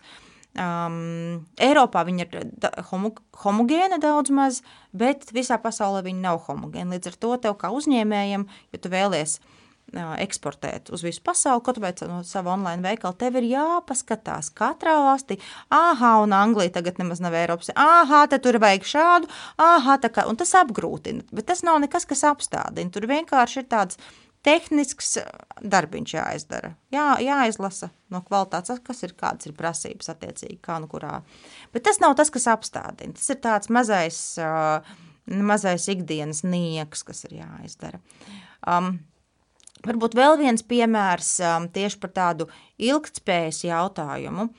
[0.57, 3.11] Um, Eiropā viņi ir da, homo,
[3.43, 4.63] homogēna daudz maz,
[4.97, 6.97] bet visā pasaulē viņi nav homogēni.
[6.97, 11.79] Līdz ar to tev kā uzņēmējam, ja tu vēlies uh, eksportēt uz visu pasauli, kaut
[11.81, 17.21] vai no sava online veikala, tev ir jāpaskatās katrā valstī, āhā, un Anglija tagad nemaz
[17.21, 19.29] nav Eiropas, āhā, te tur vajag šādu,
[19.61, 23.69] āhā, tā kā, un tas apgrūtina, bet tas nav nekas, kas apstādina, tur vienkārši ir
[23.69, 24.01] tāds
[24.49, 25.27] tehnisks eh,
[25.61, 26.73] darbiņš jāizdara.
[26.93, 31.19] Jā, jāizlasa no kvalitātes, kas ir, kādas ir prasības attiecīgi, kā nu kurā.
[31.75, 33.15] Bet tas nav tas, kas apstādina.
[33.17, 34.81] Tas ir tāds mazais, uh,
[35.29, 38.01] mazais ikdienas nieks, kas ir jāizdara.
[38.67, 38.97] Um,
[39.85, 42.49] varbūt vēl viens piemērs um, tieši par tādu
[42.81, 44.49] ilgtspējas jautājumu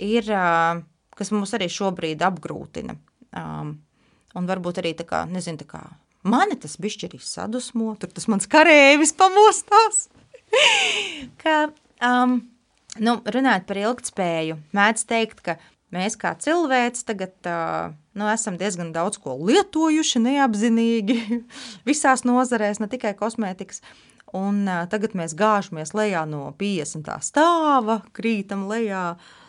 [0.00, 0.80] ir, uh,
[1.14, 2.96] kas mums arī šobrīd apgrūtina.
[3.34, 3.76] Um,
[4.34, 5.84] un varbūt arī tā kā, nezinu, tā kā
[6.24, 10.06] Mani tas bišķi arī sadusmo, tur tas mans karēvis pamostās.
[11.42, 11.68] ka,
[12.00, 12.38] um,
[12.96, 15.58] nu, runājot par ilgtspēju, mēdz teikt, ka
[15.94, 21.20] mēs kā cilvēks tagad uh, nu, esam diezgan daudz ko lietojuši neapzinīgi
[21.88, 23.84] visās nozarēs, ne tikai kosmētikas.
[24.34, 27.12] Un uh, tagad mēs gāžamies lejā no 50.
[27.22, 29.43] stāva, krītam lejā, uh,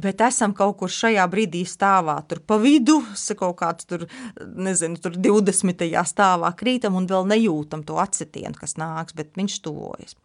[0.00, 3.00] bet esam kaut kur šajā brīdī stāvā, tur pa vidu,
[3.38, 4.06] kaut kāds tur,
[4.38, 5.84] nezinu, tur 20.
[6.08, 10.16] stāvā krītam un vēl nejūtam to atsitienu, kas nāks, bet viņš tuvojas.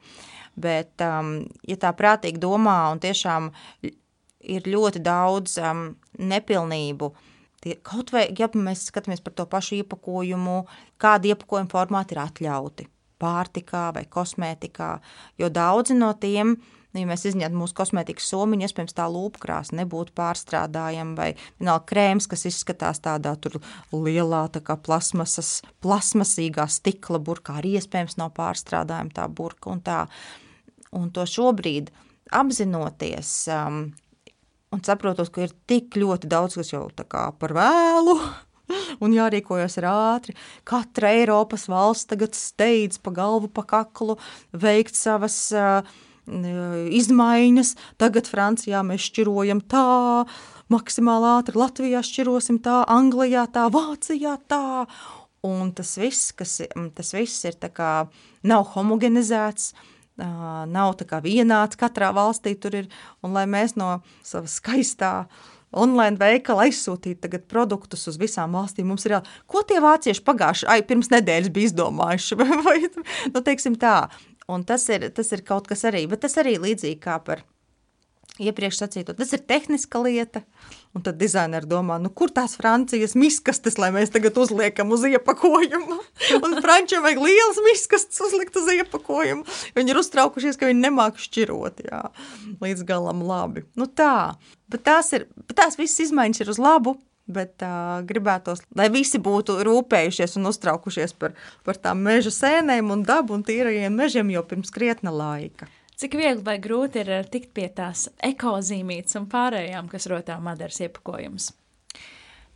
[0.55, 3.51] Bet, um, ja tā prātīgi domā un tiešām
[4.45, 5.87] ir ļoti daudz um,
[6.21, 7.11] nepilnību,
[7.65, 10.61] tie, kaut vai, ja mēs skatāmies par to pašu iepakojumu,
[11.01, 12.87] kādi iepakojuma formāti ir atļauti
[13.19, 14.89] pārtikā vai kosmētikā,
[15.39, 19.75] jo daudzi no tiem uh, Nu, ja mēs izņemtu mūsu kosmētikas somiņu, iespējams, tā lūpkrāsa
[19.75, 21.25] nebūtu pārstrādājama, vai
[21.59, 23.33] vienalga krēms, kas izskatās tādā
[23.91, 30.05] lielā tā kā plasmasas, plasmasīgā stikla burkā, arī iespējams nav pārstrādājama tā burka un tā.
[30.95, 31.91] Un to šobrīd
[32.31, 33.83] apzinoties um,
[34.71, 38.15] un saprotot, ka ir tik ļoti daudz, kas jau tā kā par vēlu,
[39.03, 40.39] un jārīkojas ātri.
[40.63, 44.15] Katra Eiropas valsts tagad steidz pa galvu, pa kaklu,
[44.55, 45.83] veikt savas uh,
[46.25, 47.75] izmaiņas.
[48.01, 50.25] Tagad Francijā mēs šķirojam tā,
[50.73, 54.85] maksimāli ātri Latvijā šķirosim tā, Anglijā tā, Vācijā tā.
[55.45, 56.61] Un tas viss, kas,
[56.97, 58.07] tas viss ir tā kā
[58.43, 59.73] nav homogenizēts,
[60.17, 62.87] nav tā kā vienāds katrā valstī tur ir,
[63.21, 65.27] un lai mēs no savas skaistā
[65.75, 68.87] online veikala aizsūtīt tagad produktus uz visām valstīm.
[68.89, 72.77] Mums ir jā, ko tie vācieši pagājuši, ai, pirms nedēļas bija izdomājuši, vai,
[73.33, 73.97] nu, teiksim tā.
[74.51, 77.41] Un tas ir, tas ir kaut kas arī, bet tas arī līdzīgi kā par
[78.41, 80.41] iepriekš sacīto, tas ir tehniska lieta,
[80.95, 85.97] un tad dizaineri domā, nu kur tās Francijas miskastes, lai mēs tagad uzliekam uz iepakojumu,
[86.43, 91.85] un Frančiem vajag liels miskastes uzlikt uz iepakojumu, viņi ir uztraukušies, ka viņi nemāk šķirot,
[91.87, 92.03] jā,
[92.63, 93.65] līdz galam labi.
[93.79, 94.35] Nu tā,
[94.71, 99.17] bet tās ir, bet tās visas izmaiņas ir uz labu, Bet uh, gribētos, lai visi
[99.17, 101.33] būtu rūpējušies un uztraukušies par,
[101.65, 105.65] par tām meža sēnēm un dabu un tīrajiem mežiem jau pirms krietna laika.
[105.97, 111.53] Cik viegli vai grūti ir tikt pie tās ekozīmītes un pārējām, kas rotā madaras iepakojums?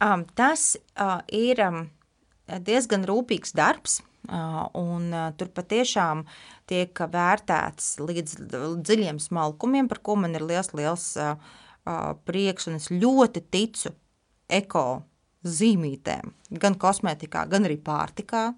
[0.03, 1.79] Um, tas uh, ir um,
[2.67, 6.25] diezgan rūpīgs darbs, uh, un uh, tur patiešām
[6.69, 8.35] tiek vērtēts līdz
[8.85, 11.33] dziļiem smalkumiem, par ko man ir liels, liels uh,
[11.87, 13.95] uh, prieks, un es ļoti ticu
[14.49, 15.01] eko
[15.47, 18.49] zīmītēm, gan kosmētikā, gan arī pārtikā.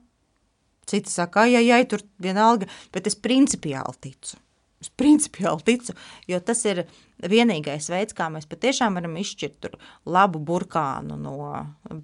[0.89, 4.39] Citi saka, ja, ja, tur vienalga, bet es principiāli ticu.
[4.81, 5.93] Es principiāli ticu,
[6.27, 6.83] jo tas ir
[7.29, 9.69] vienīgais veids, kā mēs patiešām varam izšķirt
[10.09, 11.35] labu burkānu no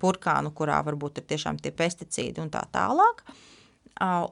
[0.03, 3.23] burkānu, kurā varbūt ir tiešām tie pesticīdi un tā tālāk.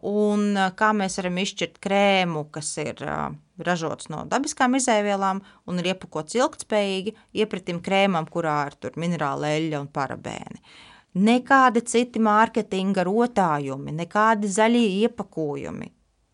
[0.06, 3.02] Un kā mēs varam izšķirt krēmu, kas ir
[3.64, 9.92] ražots no dabiskām izēvielām un ir iepakots ilgtspējīgi, iepratim krēmam, kurā ir minerāla eļļa un
[9.96, 10.64] parabēni.
[11.16, 15.94] Nekādi citi mārketinga rotājumi, nekādi zaļie iepakojumi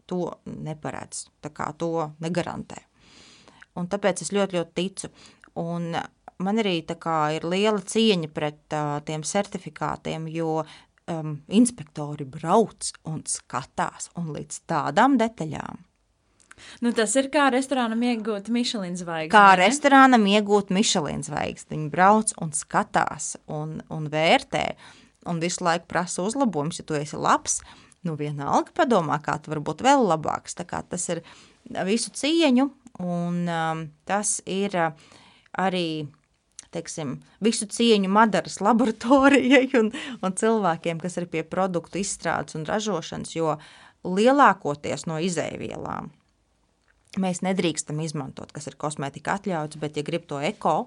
[0.09, 2.81] to neparedz, tā kā to negarantē.
[3.79, 5.11] Un tāpēc es ļoti, ļoti ticu.
[5.61, 5.93] Un
[6.41, 13.21] man arī kā, ir liela cieņa pret uh, tiem certifikātiem, jo um, inspektori brauc un
[13.27, 15.85] skatās un līdz tādām detaļām.
[16.83, 19.33] Nu, tas ir kā restorānam iegūt Michelin zvaigzni.
[19.33, 19.61] Kā ne?
[19.63, 21.69] restorānam iegūt Michelin zvaigzni.
[21.75, 24.65] Viņi brauc un skatās un, un vērtē
[25.29, 27.59] un visu laiku prasa uzlabojumus, ja tu esi labs.
[28.05, 30.57] Nu, vienalga padomā, kā tu vari būt vēl labāks.
[30.57, 31.21] Tas ir
[31.85, 32.71] visu cieņu
[33.01, 35.11] un um, tas ir uh,
[35.61, 36.07] arī
[36.71, 39.91] teiksim, visu cieņu Madaras laboratorijai un,
[40.23, 43.57] un cilvēkiem, kas ir pie produktu izstrādes un ražošanas, jo
[44.07, 46.09] lielākoties no izēvielām
[47.19, 50.85] mēs nedrīkstam izmantot, kas ir kosmētika atļauts, bet, ja grib to eko,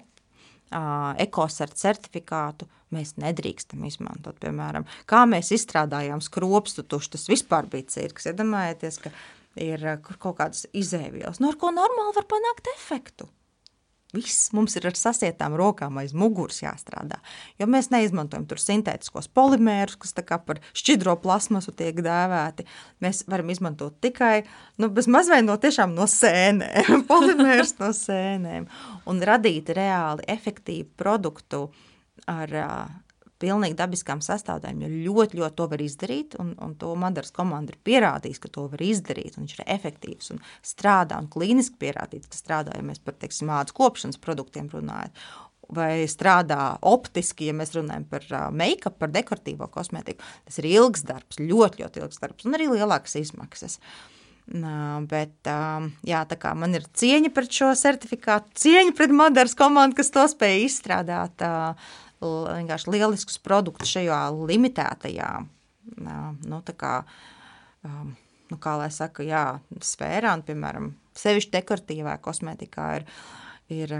[1.21, 4.37] ekosarta certifikātu, mēs nedrīkstam izmantot.
[4.41, 8.29] Piemēram, kā mēs izstrādājām skropstu tušu, tas vispār bija cirks.
[8.31, 9.13] Iedomājieties, ka
[9.61, 13.29] ir kaut kādas izēvielas, no nu, ar ko normāli var panākt efektu.
[14.13, 17.17] Viss mums ir ar sasietām rokām aiz muguras jāstrādā.
[17.59, 20.15] Jo mēs neizmantojam tur sintētiskos polimērus, kas
[20.45, 22.67] par šķidro plasmasu tiek dēvēti.
[23.03, 24.45] Mēs varam izmantot tikai
[24.77, 24.91] nu,
[25.47, 25.57] no,
[25.97, 28.69] no sēnēm, polimērus no sēnēm
[29.09, 31.65] un radīt reāli efektīvu produktu
[32.31, 32.55] ar
[33.41, 37.79] pilnīgi dabiskām sastāvdaļām, jo ļoti, ļoti to var izdarīt, un, un to Madaras komanda ir
[37.87, 42.77] pierādījis, ka to var izdarīt, viņš ir efektīvs un strādā, un klīniski pierādīts, ka strādā,
[42.77, 45.13] ja mēs par, teiksim, ādas kopšanas produktiem runājam,
[45.75, 51.41] vai strādā optiski, ja mēs runājam par make-up, par dekoratīvo kosmētiku, tas ir ilgs darbs,
[51.41, 53.79] ļoti, ļoti ilgs darbs, un arī lielākas izmaksas.
[53.79, 54.11] Uh,
[54.45, 55.47] bet,
[56.05, 56.21] jā,
[56.53, 61.41] man ir cieņa pret šo certifikātu, cieņa pret Madaras komandu, kas to spēja izstrādāt,
[62.21, 65.31] vienkārši lieliskus produktus šajā limitētajā,
[66.49, 66.93] nu, tā kā,
[67.85, 69.45] nu, kā lai saka, jā,
[69.83, 73.07] sfērā, un, piemēram, sevišķi dekoratīvā kosmētikā ir,
[73.73, 73.95] ir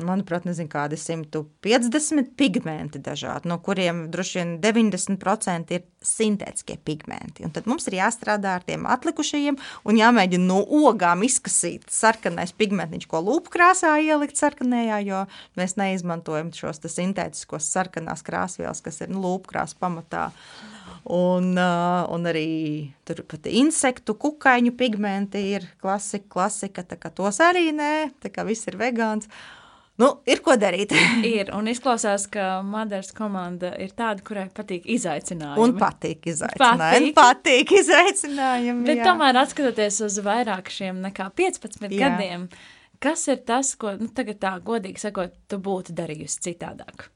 [0.00, 7.44] manuprāt, nezinu, kādi 150 pigmenti dažādi, no kuriem droši vien 90% ir sintētiskie pigmenti.
[7.46, 13.08] Un tad mums ir jāstrādā ar tiem atlikušajiem un jāmēģina no ogām izkasīt sarkanais pigmentiņš,
[13.10, 15.22] ko lūpkrāsā ielikt sarkanajā, jo
[15.60, 20.30] mēs neizmantojam šos sintētiskos sarkanās krāsvielas, kas ir nu, lūpkrās pamatā.
[21.12, 28.12] Un, un arī turpat insektu, kukaiņu pigmenti ir klasika, klasika, tā kā tos arī nē,
[28.22, 29.26] tā kā viss ir vegāns.
[29.26, 29.61] Uh,
[30.00, 30.94] Nu, ir ko darīt.
[31.28, 35.60] ir, un izklausās, ka Madaras komanda ir tāda, kurai patīk izaicinājumi.
[35.60, 37.12] Un patīk izaicinājumi.
[37.12, 38.86] Patīk, patīk izaicinājumi.
[38.88, 39.08] Bet jā.
[39.10, 41.98] tomēr, atskatoties uz vairāk šiem nekā 15 jā.
[42.06, 42.46] gadiem,
[43.02, 47.10] kas ir tas, ko nu, tagad tā godīgi sakot, tu būtu darījusi citādāk?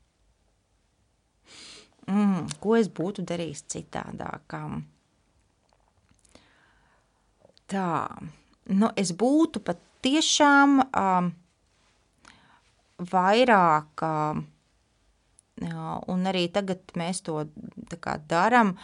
[2.07, 4.61] Mm, ko es būtu darījis citādāk?
[7.67, 7.89] Tā,
[8.71, 10.79] nu, es būtu pat tiešām.
[10.93, 11.33] Um,
[13.03, 14.05] vairāk,
[16.13, 17.43] un arī tagad mēs to
[18.31, 18.77] darām.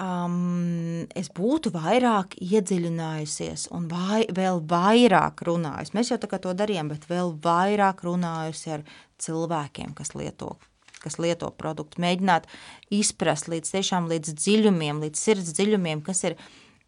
[0.00, 5.96] Um, es būtu vairāk iedziļinājusies un vai, vēl vairāk runājusi.
[5.98, 8.84] Mēs jau to darījām, bet vēl vairāk runājusi ar
[9.18, 10.54] cilvēkiem, kas lieto,
[11.02, 12.04] kas lieto produktu.
[12.06, 12.46] Mēģināt
[12.94, 16.38] izprast līdz, tiešām, līdz dziļumiem, līdz sirds dziļumiem, kas ir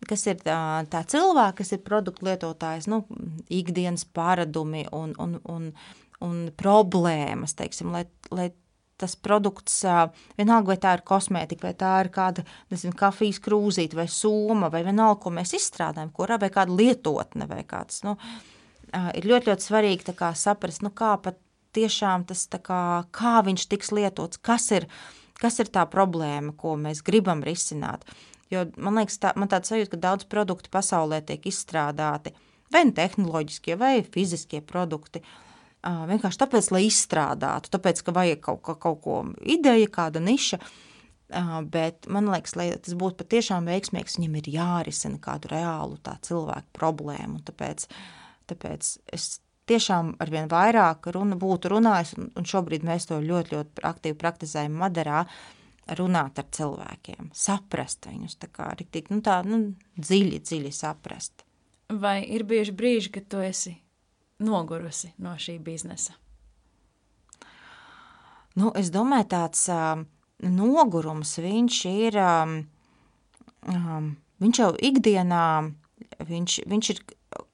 [0.09, 0.57] kas ir tā,
[0.91, 3.03] tā cilvēka, kas ir produktu lietotājs, nu,
[3.53, 5.69] ikdienas paradumi un, un, un,
[6.25, 8.51] un problēmas, teiksim, lai, lai
[9.03, 9.81] tas produkts,
[10.39, 14.85] vienalga, vai tā ir kosmētika, vai tā ir kāda, nezinu, kafijas krūzīte vai soma, vai
[14.87, 18.17] vienalga, ko mēs izstrādājam, kurā vai kāda lietotne vai kāds, nu,
[19.17, 21.41] ir ļoti, ļoti svarīgi kā saprast, nu, kā pat
[21.75, 24.87] tiešām tas, kā, kā viņš tiks lietots, kas ir,
[25.41, 28.05] kas ir tā problēma, ko mēs gribam risināt.
[28.05, 32.35] Uh, Jo man liekas, tā, man tāds sajūta, ka daudz produktu pasaulē tiek izstrādāti
[32.73, 35.23] vai nu tehnoloģiskie, vai fiziskie produkti.
[35.83, 40.61] Uh, vienkārši tāpēc, lai izstrādātu, tāpēc, ka vajag kaut, kaut, kaut ko ideja, kāda niša.
[41.33, 46.19] Uh, bet man liekas, lai tas būtu patiešām veiksmīgs, viņam ir jārisina kādu reālu tā
[46.23, 47.41] cilvēku problēmu.
[47.49, 47.89] Tāpēc,
[48.53, 49.27] tāpēc es
[49.71, 54.19] tiešām ar vien vairāk runa būtu runājis, un, un šobrīd mēs to ļoti, ļoti aktīvi
[54.21, 55.25] praktizējam Maderā,
[55.99, 59.63] runāt ar cilvēkiem, saprast viņus, tā kā riktīgi, nu tā, nu,
[59.99, 61.47] dziļi, dziļi saprast.
[61.93, 63.75] Vai ir bijuši brīži, kad tu esi
[64.43, 66.17] nogurusi no šī biznesa?
[68.59, 70.05] Nu, es domāju, tāds um,
[70.45, 72.57] nogurums, viņš ir, um,
[73.73, 74.11] um,
[74.45, 75.45] viņš jau ikdienā,
[76.29, 77.03] viņš, viņš ir,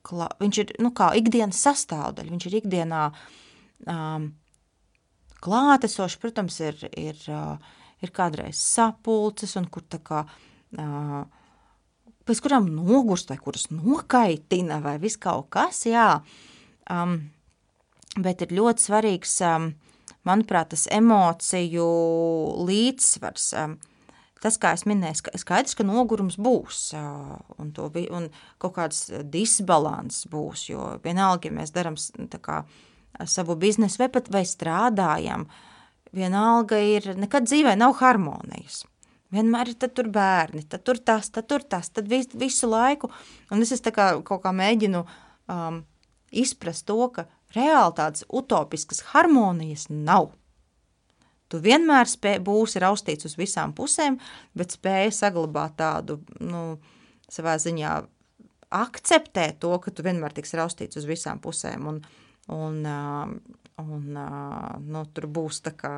[0.07, 3.03] klā, viņš ir, nu kā, ikdienas sastāvdaļa, viņš ir ikdienā
[3.87, 4.33] um,
[5.45, 10.23] klātesoši, protams, ir, ir, uh, ir kādreiz sapulces, un kur tā kā,
[10.79, 11.25] uh,
[12.29, 16.21] pēc kurām nogurst, vai kuras nokaitina, vai viss kaut kas, jā,
[16.93, 17.19] um,
[18.19, 19.73] bet ir ļoti svarīgs, um,
[20.29, 21.87] manuprāt, tas emociju
[22.69, 23.53] līdzsvars.
[24.39, 28.29] Tas, kā es minēju, skaidrs, ka nogurums būs un, to, un
[28.63, 35.49] kaut kāds disbalans būs, jo vienalga, ja mēs darām savu biznesu vai pat vai strādājam,
[36.17, 38.85] vienalga ir, nekad dzīvē nav harmonijas.
[39.35, 43.11] Vienmēr ir tur bērni, tad tur tas, tad tur tas, tad vis, visu laiku.
[43.53, 45.83] Un es, kā, kaut kā mēģinu um,
[46.33, 50.35] izprast to, ka Reāli tādas utopiskas harmonijas nav.
[51.49, 54.19] Tu vienmēr spē, būsi raustīts uz visām pusēm,
[54.53, 56.77] bet spēja saglabāt tādu, nu,
[57.33, 57.95] savā ziņā
[58.77, 62.03] akceptēt to, ka tu vienmēr tiks raustīts uz visām pusēm un,
[62.53, 62.85] un,
[63.83, 64.19] un
[64.87, 65.93] nu, tur būs tā kā,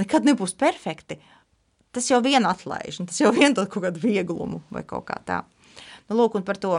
[0.00, 1.20] nekad nebūs perfekti.
[1.90, 5.42] Tas jau vien atlaiž, tas jau vien dod kaut kādu vieglumu vai kaut kā tā.
[6.08, 6.76] Nu, lūk, un par to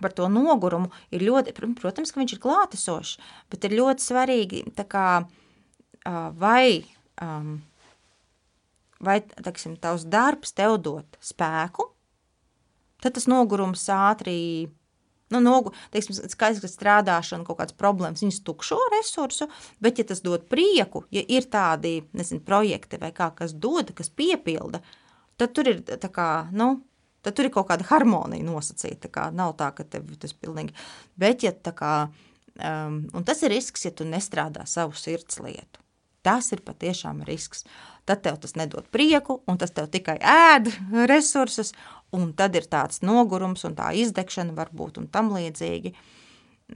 [0.00, 3.16] par to nogurumu ir ļoti, protams, ka viņš ir klātesošs,
[3.52, 5.08] bet ir ļoti svarīgi, kā,
[6.36, 6.84] vai,
[9.00, 11.88] vai, taksim, tavs darbs tev dot spēku,
[13.02, 14.68] tad tas nogurums ātri,
[15.34, 19.48] nu, nogu, teiksim, skaidrs, ka strādāšana kaut kāds problēmas, viņas tukšo resursu,
[19.82, 24.12] bet ja tas dod prieku, ja ir tādi, nezinu, projekti vai kā, kas dod, kas
[24.12, 24.82] piepilda,
[25.36, 26.76] tad tur ir tā kā, nu,
[27.26, 29.10] tad tur ir kaut kāda harmonija nosacīta.
[29.12, 30.76] Kā nav tā, ka tev tas pilnīgi.
[31.18, 31.94] Bet, ja tā kā,
[32.54, 35.82] um, un tas ir risks, ja tu nestrādā savu sirds lietu.
[36.26, 37.64] Tas ir patiešām risks.
[38.06, 40.70] Tad tev tas nedod prieku, un tas tev tikai ēd
[41.10, 41.72] resursus,
[42.14, 45.94] un tad ir tāds nogurums un tā izdegšana varbūt un tam līdzīgi.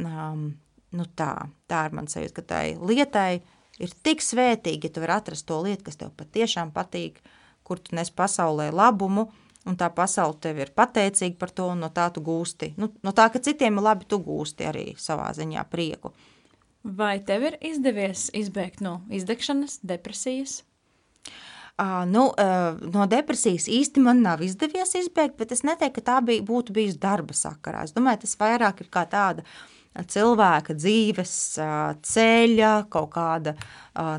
[0.00, 0.54] Um,
[0.96, 1.34] nu tā,
[1.70, 3.42] tā ir man sajūta, ka tai lietai
[3.80, 7.20] ir tik svētīgi, ja tu vari atrast to lietu, kas tev patiešām patīk,
[7.66, 9.28] kur tu nes pasaulē labumu,
[9.68, 12.74] un tā pasaule tev ir pateicīga par to, un no tā tu gūsti.
[12.80, 16.14] Nu, no tā, ka citiem ir labi, tu gūsti arī savā ziņā prieku.
[16.82, 20.62] Vai tev ir izdevies izbēgt no izdegšanas, depresijas?
[20.62, 21.59] Uh,
[22.10, 26.44] nu, uh, no depresijas īsti man nav izdevies izbēgt, bet es neteiktu, ka tā bija,
[26.46, 27.86] būtu bijusi darba sakarā.
[27.86, 31.32] Es domāju, tas vairāk ir kā tāda uh, cilvēka dzīves
[32.06, 33.56] ceļa, kaut kāda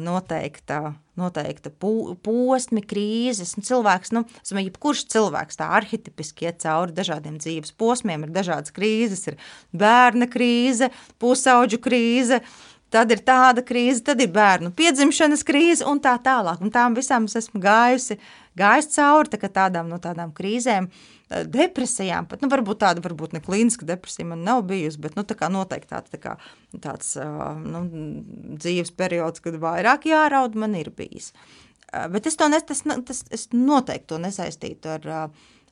[0.04, 3.56] noteikta, noteikta posmi, krīzes.
[3.58, 8.76] Un cilvēks, nu, domāju, jebkurš cilvēks tā arhetipiski iet cauri dažādiem dzīves posmiem, ir dažādas
[8.76, 9.40] krīzes, ir
[9.72, 10.92] bērna krīze,
[11.24, 12.42] pusauģu krīze,
[12.92, 16.62] tad ir tāda krīze, tad ir bērnu piedzimšanas krīze un tā tālāk.
[16.64, 18.20] Un tām visām es esmu gājusi,
[18.60, 20.90] gājusi cauri, tā tādām no tādām krīzēm,
[21.48, 25.38] depresijām, pat, nu, varbūt tāda, varbūt ne klīniska depresija man nav bijusi, bet, nu, tā
[25.40, 26.36] kā noteikti tāds, tā kā,
[26.84, 27.14] tāds,
[27.64, 27.86] nu,
[28.60, 31.32] dzīves periods, kad vairāk jāraud, man ir bijis.
[32.12, 35.08] Bet es to nes, tas, tas, es noteikti to nesaistītu ar,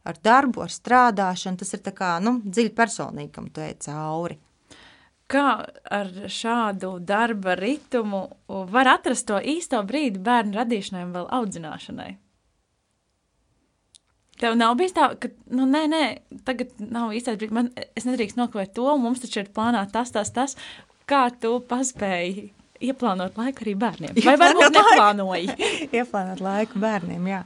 [0.07, 4.39] ar darbu, ar strādāšanu, tas ir kā, nu, dziļi personīgi, kam tu ej cauri.
[5.29, 5.49] Kā
[5.93, 12.09] ar šādu darba ritmu var atrast to īsto brīdi bērnu radīšanai un vēl audzināšanai?
[14.39, 16.03] Tev nav bijis tā, ka, nu, nē, nē,
[16.47, 17.69] tagad nav īstais brīdis, man,
[17.99, 20.55] es nedrīkst nokavēt to, mums taču ir plānā tas, tas, tas.
[21.09, 22.47] Kā tu paspēji
[22.89, 24.17] ieplānot laiku arī bērniem?
[24.25, 25.55] Vai varbūt neplānoji?
[25.99, 27.43] ieplānot laiku bērniem, jā.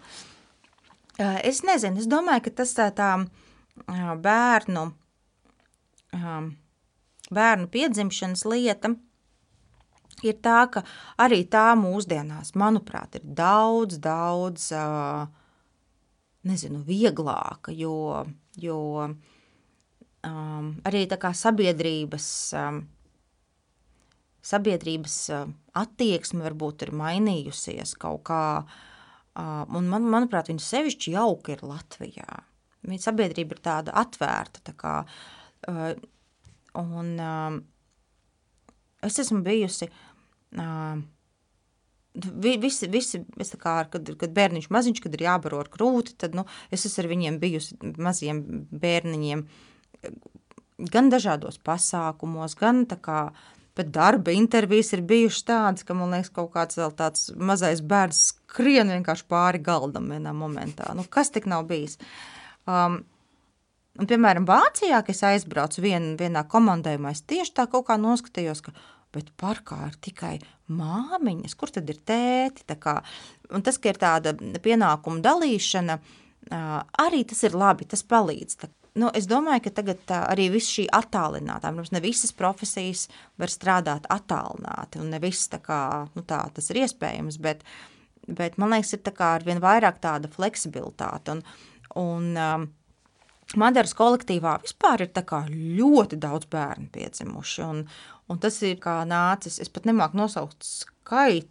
[1.42, 3.10] Es nezinu, es domāju, ka tas tā, tā
[4.24, 4.86] bērnu,
[7.36, 8.94] bērnu piedzimšanas lieta
[10.24, 10.84] ir tā, ka
[11.22, 14.70] arī tā mūsdienās, manuprāt, ir daudz, daudz
[16.48, 18.24] nezinu, vieglāka, jo,
[18.60, 22.28] jo um, arī sabiedrības,
[22.60, 22.82] um,
[24.44, 25.18] sabiedrības
[25.80, 28.44] attieksme varbūt ir mainījusies kaut kā,
[29.40, 32.44] um, un man, manuprāt, viņa sevišķi jauka ir Latvijā.
[32.84, 34.98] Viņa sabiedrība ir tāda atvērta, tā kā,
[35.72, 35.94] uh,
[36.80, 37.58] un um,
[39.04, 41.02] es esmu bijusi uh,
[42.14, 46.84] Visi, visi kā, kad, kad bērniņš maziņš, kad ir jābaro ar krūti, tad nu, es
[46.86, 49.42] esmu ar viņiem bijusi maziem bērniņiem
[50.94, 53.24] gan dažādos pasākumos, gan tā kā
[53.74, 58.20] Bet darba intervijas ir bijušas tādas, ka man liekas, kaut kāds vēl tāds mazais bērns
[58.30, 60.92] skrien vienkārši pāri galdam vienā momentā.
[60.94, 61.98] Nu, kas tik nav bijis?
[62.70, 63.02] Um,
[64.00, 68.74] un, piemēram, Vācijā, kad es aizbraucu vien, vienā komandējumā, es tieši tā kā noskatījos, ka
[69.14, 70.34] bet parkā ir tikai
[70.74, 72.66] māmiņas, kur tad ir tēti?
[72.68, 74.34] Tas, ka ir tāda
[74.64, 76.00] pienākuma dalīšana,
[77.04, 78.66] arī tas ir labi, tas palīdz.
[79.00, 83.08] Nu, es domāju, ka tagad arī viss šī attālinātā, protams, ne visas profesijas
[83.42, 85.80] var strādāt attālināti, un ne viss tā kā,
[86.14, 87.66] nu tā, tas ir iespējams, bet,
[88.30, 91.42] bet man liekas, ir tā kā arvien vairāk tāda fleksibilitāte, un,
[91.98, 92.70] un
[93.60, 95.12] Madaras kolektīvā vispār ir
[95.54, 97.84] ļoti daudz bērnu piedzimuši, un,
[98.32, 101.50] un tas ir kā nācis, es pat nemāku nosaukt skaitu,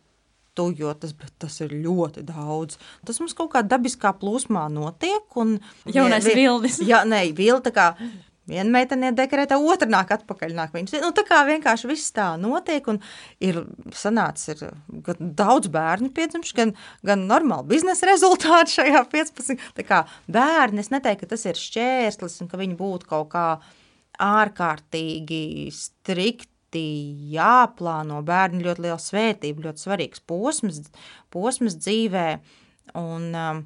[0.55, 2.79] tu, jo tas, tas ir ļoti daudz.
[3.07, 5.25] Tas mums kaut kā dabiskā plūsmā notiek.
[5.41, 5.57] Un,
[5.89, 6.81] Jaunais vi, vilnis.
[6.85, 7.87] Jā, nē, vilni tā kā.
[8.51, 10.55] Viena meitene ir dekrēta, otra nāk atpakaļ.
[10.57, 10.97] Nāk viņas.
[11.05, 12.89] Nu, tā kā vienkārši viss tā notiek,
[13.39, 13.61] ir
[13.95, 14.65] sanācis
[15.07, 16.73] gan daudz bērnu piedzimšu, gan,
[17.07, 19.63] gan normāli biznesa rezultāti šajā 15.
[19.79, 23.47] Tā kā bērni, es neteiktu, ka tas ir šķērslis, un ka viņi būtu kaut kā
[24.23, 26.83] ārkārtīgi strikti
[27.37, 28.25] jāplāno.
[28.27, 30.83] Bērni ļoti liela svētība, ļoti svarīgs posms,
[31.31, 32.27] posms dzīvē.
[32.99, 33.65] Un, um,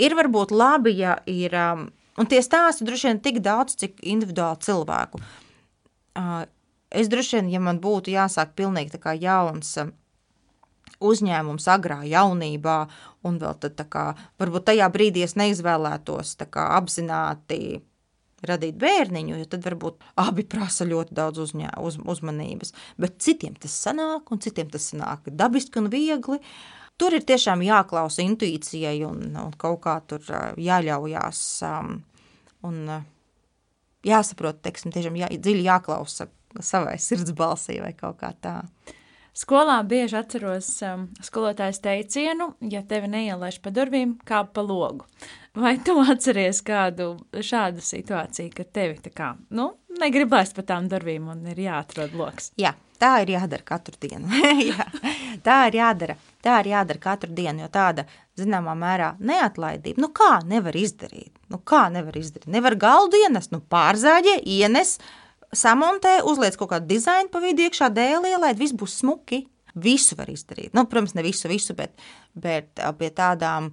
[0.00, 4.62] ir varbūt labi, ja ir, um, un tie stāsti droši vien tik daudz, cik individuāli
[4.66, 5.22] cilvēku.
[6.18, 6.44] Uh,
[6.90, 9.92] es droši vien, ja man būtu jāsāk pilnīgi tā kā jauns um,
[11.04, 12.78] uzņēmums agrā jaunībā,
[13.28, 14.06] un vēl tad tā kā,
[14.40, 17.78] varbūt tajā brīdī es neizvēlētos tā kā apzināti
[18.46, 22.74] radīt bērniņu, jo tad varbūt abi prasa ļoti daudz uzņē, uz, uzmanības.
[23.00, 26.38] Bet citiem tas sanāk, un citiem tas sanāk dabiski un viegli.
[26.98, 30.24] Tur ir tiešām jāklausa intuīcijai un, un kaut kā tur
[30.58, 31.92] jāļaujās um,
[32.66, 32.80] un
[34.06, 36.28] jāsaprot, teiksim, tiešām jā, dziļi jāklausa
[36.64, 38.60] savai sirds balsī vai kaut kā tā.
[39.38, 45.06] Skolā bieži atceros um, skolotājas teicienu, ja tevi neielaiž pa durvīm, kā pa logu.
[45.58, 49.70] Vai tu atceries kādu šādu situāciju, ka tevi tā kā, nu,
[50.00, 52.50] negrib laist pa tām durvīm un ir jāatrod loks?
[52.58, 54.26] Jā, tā ir jādara katru dienu.
[54.72, 54.88] Jā,
[55.46, 56.18] tā ir jādara.
[56.48, 58.06] Tā ir jādara katru dienu, jo tāda,
[58.40, 60.00] zināmā mērā, neatlaidība.
[60.00, 61.34] Nu, kā nevar izdarīt?
[61.52, 62.48] Nu, kā nevar izdarīt?
[62.48, 64.94] Nevar galdu ienest, nu, pārzāģē, ienes,
[65.52, 69.44] samontē, uzliec kaut kādu dizainu pa vidu iekšā, dēlī, lai viss būs smuki.
[69.78, 70.72] Visu var izdarīt.
[70.72, 71.92] Nu, protams, ne visu, visu bet,
[72.32, 73.68] bet pie tādām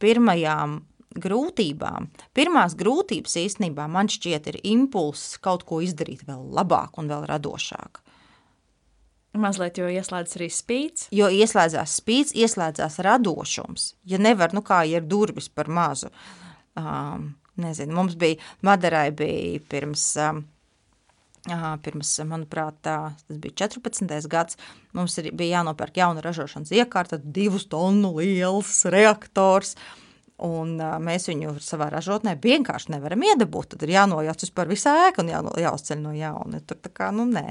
[0.00, 0.80] pirmajām
[1.20, 2.08] grūtībām.
[2.34, 8.00] Pirmās grūtības īstenībā man šķiet ir impulss kaut ko izdarīt vēl labāk un vēl radošāk.
[9.36, 11.08] Mazliet jau ieslēdzas arī spīts.
[11.14, 13.90] Jo ieslēdzās spīts, ieslēdzās radošums.
[14.08, 16.08] Ja nevar, nu kā ir durvis par mazu.
[16.78, 20.46] Um, nezinu, mums bija, Madarai bija pirms um,
[21.82, 24.26] Pirms, manuprāt, tas bija 14.
[24.28, 24.58] gads.
[24.96, 29.76] Mums bija jānopērk jauna ražošanas iekārta, divus tonu liels reaktors.
[30.46, 33.72] Un uh, mēs viņu savā ražotnē vienkārši nevaram iedabūt.
[33.72, 36.60] Tad ir jānojauc vispār visā ēka un jā, jāuzceļ no jauna.
[36.62, 37.44] Tur tā kā, nu nē,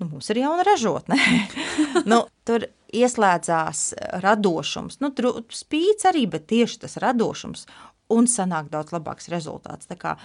[0.00, 1.18] nu, mums ir jauna ražotne.
[2.10, 3.84] nu, tur ieslēdzās
[4.24, 4.98] radošums.
[5.04, 7.66] Nu, tur spīts arī, bet tieši tas radošums
[8.12, 9.86] un sanāk daudz labāks rezultāts.
[9.86, 10.16] Tā kā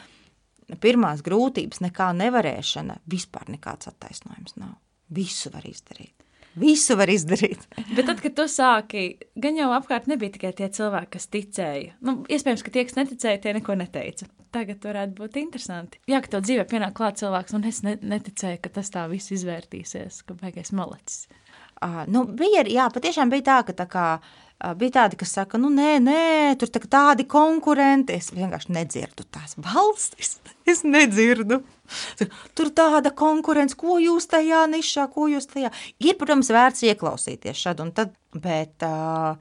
[0.82, 4.74] pirmās grūtības, nekā nevarēšana, vispār nekāds attaisnojums nav.
[5.14, 6.17] Visu var izdarīt.
[6.58, 7.68] Visu var izdarīt.
[7.98, 9.06] Bet tad, kad tu sāki,
[9.40, 11.96] gan jau apkārt nebija tikai tie cilvēki, kas ticēja.
[12.06, 14.30] Nu, iespējams, ka tie, kas neticēja, tie neko neteica.
[14.56, 16.00] Tagad varētu būt interesanti.
[16.10, 19.34] Jā, ka tev dzīvē pienāk klāt cilvēks, un es ne, neticēju, ka tas tā viss
[19.36, 21.28] izvērtīsies, ka beigais malacis.
[21.78, 24.06] Uh, nu, bija, jā, patiešām bija tā, ka tā kā,
[24.58, 26.22] bija tādi, kas saka, nu nē, nē,
[26.58, 31.62] tur tā, tādi konkurenti, es vienkārši nedzirdu tās valstis, es nedzirdu.
[32.58, 35.72] Tur tāda konkurence, ko jūs tajā nišā, ko jūs tajā.
[36.04, 39.38] Ir, protams, vērts ieklausīties šad un tad, bet uh,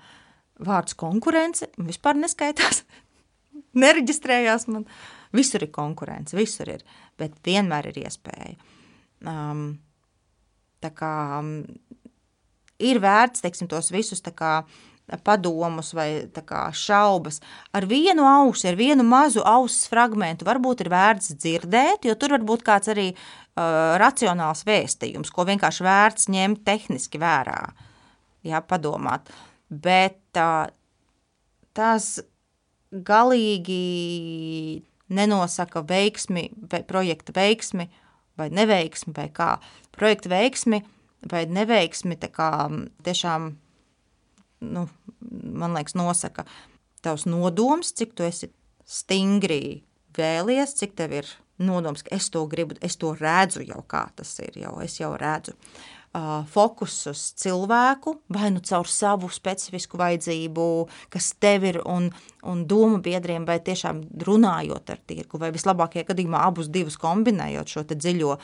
[0.62, 2.85] vārds konkurence vispār neskaitās,
[3.83, 4.87] nereģistrējās man.
[5.35, 6.85] Visur ir konkurence, visur ir,
[7.19, 8.55] bet vienmēr ir iespēja.
[9.27, 9.64] Um,
[10.81, 11.11] tā kā
[11.41, 11.51] um,
[12.79, 14.61] ir vērts teiksim, tos visus kā,
[15.26, 17.40] padomus vai kā, šaubas.
[17.76, 22.46] Ar vienu ausi, ar vienu mazu auss fragment varbūt ir vērts dzirdēt, jo tur var
[22.46, 27.61] būt kāds arī uh, racionāls vēstījums, ko vienkārši vērts ņemt tehniski vērā,
[28.46, 29.30] jā, padomāt.
[29.70, 30.66] Bet uh,
[31.76, 32.16] tas
[32.90, 37.86] galīgi nenosaka veiksmi, vai projekta veiksmi,
[38.36, 39.57] vai neveiksmi, vai kā.
[39.94, 40.82] Projekta veiksmi–
[41.30, 42.50] vai neveiksmi kā,
[43.07, 43.54] tiešām,
[44.61, 44.86] nu,
[45.42, 46.46] man liekas, nosaka
[47.04, 48.50] tavs nodoms, cik tu esi
[48.86, 49.82] stingri
[50.16, 51.28] vēlies, cik tev ir
[51.62, 55.12] nodoms, ka es to gribu, es to redzu jau kā tas ir, jau es jau
[55.20, 55.57] redzu.
[56.48, 60.68] Fokus uz cilvēku, vai nu caur savu specifisku vajadzību,
[61.12, 62.09] kas tev ir, un,
[62.47, 67.84] un domu biedriem, vai tiešām runājot ar tirgu, vai vislabākajā gadījumā abus divus kombinējot šo
[67.90, 68.36] dziļo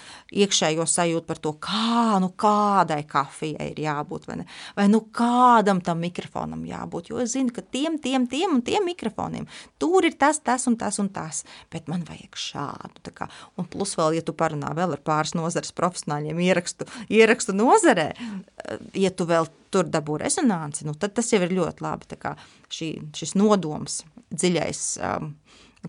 [0.42, 4.48] iekšējo sajūtu par to, kā, nu kādai kafijai ir jābūt, vai, ne?
[4.78, 8.86] vai nu kādam tam mikrofonam jābūt, jo es zinu, ka tiem, tiem, tiem un tiem
[8.88, 9.48] mikrofoniem
[9.82, 13.14] tur ir tas, tas un tas un tas, bet man vajag šādu,
[13.58, 18.12] un plus vēl, ja tu parunā vēl ar pāris nozares profesionāļiem ierakstu, ierakstu nozarē,
[18.98, 22.18] ja tu vēl tur dabū rezonanci, nu, tad tas jau ir ļoti labi.
[22.72, 24.02] Šī, šis nodoms,
[24.32, 25.32] dziļais, um,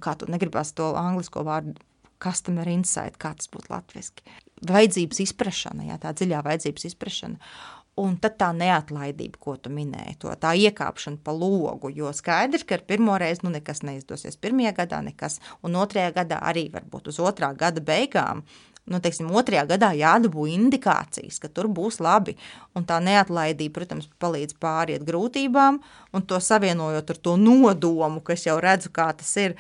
[0.04, 1.76] kā tu negribās to anglisko vārdu,
[2.24, 4.26] customer insight, kā tas būtu latviski.
[4.64, 7.54] Vajadzības izprašana, jā, tā dziļā vajadzības izprašana.
[8.02, 12.80] Un tad tā neatlaidība, ko tu minēji, to tā iekāpšana pa logu, jo skaidrs, ka
[12.90, 17.52] pirmo reizi nu nekas neizdosies pirmajā gadā, nekas, un otrajā gadā arī varbūt uz otrā
[17.58, 18.42] gada beigām
[18.90, 22.36] nu, teiksim, otrajā gadā jādabū indikācijas, ka tur būs labi.
[22.76, 25.80] Un tā neatlaidība, protams, palīdz pāriet grūtībām,
[26.14, 29.56] un to savienojot ar to nodomu, ka es jau redzu, kā tas ir.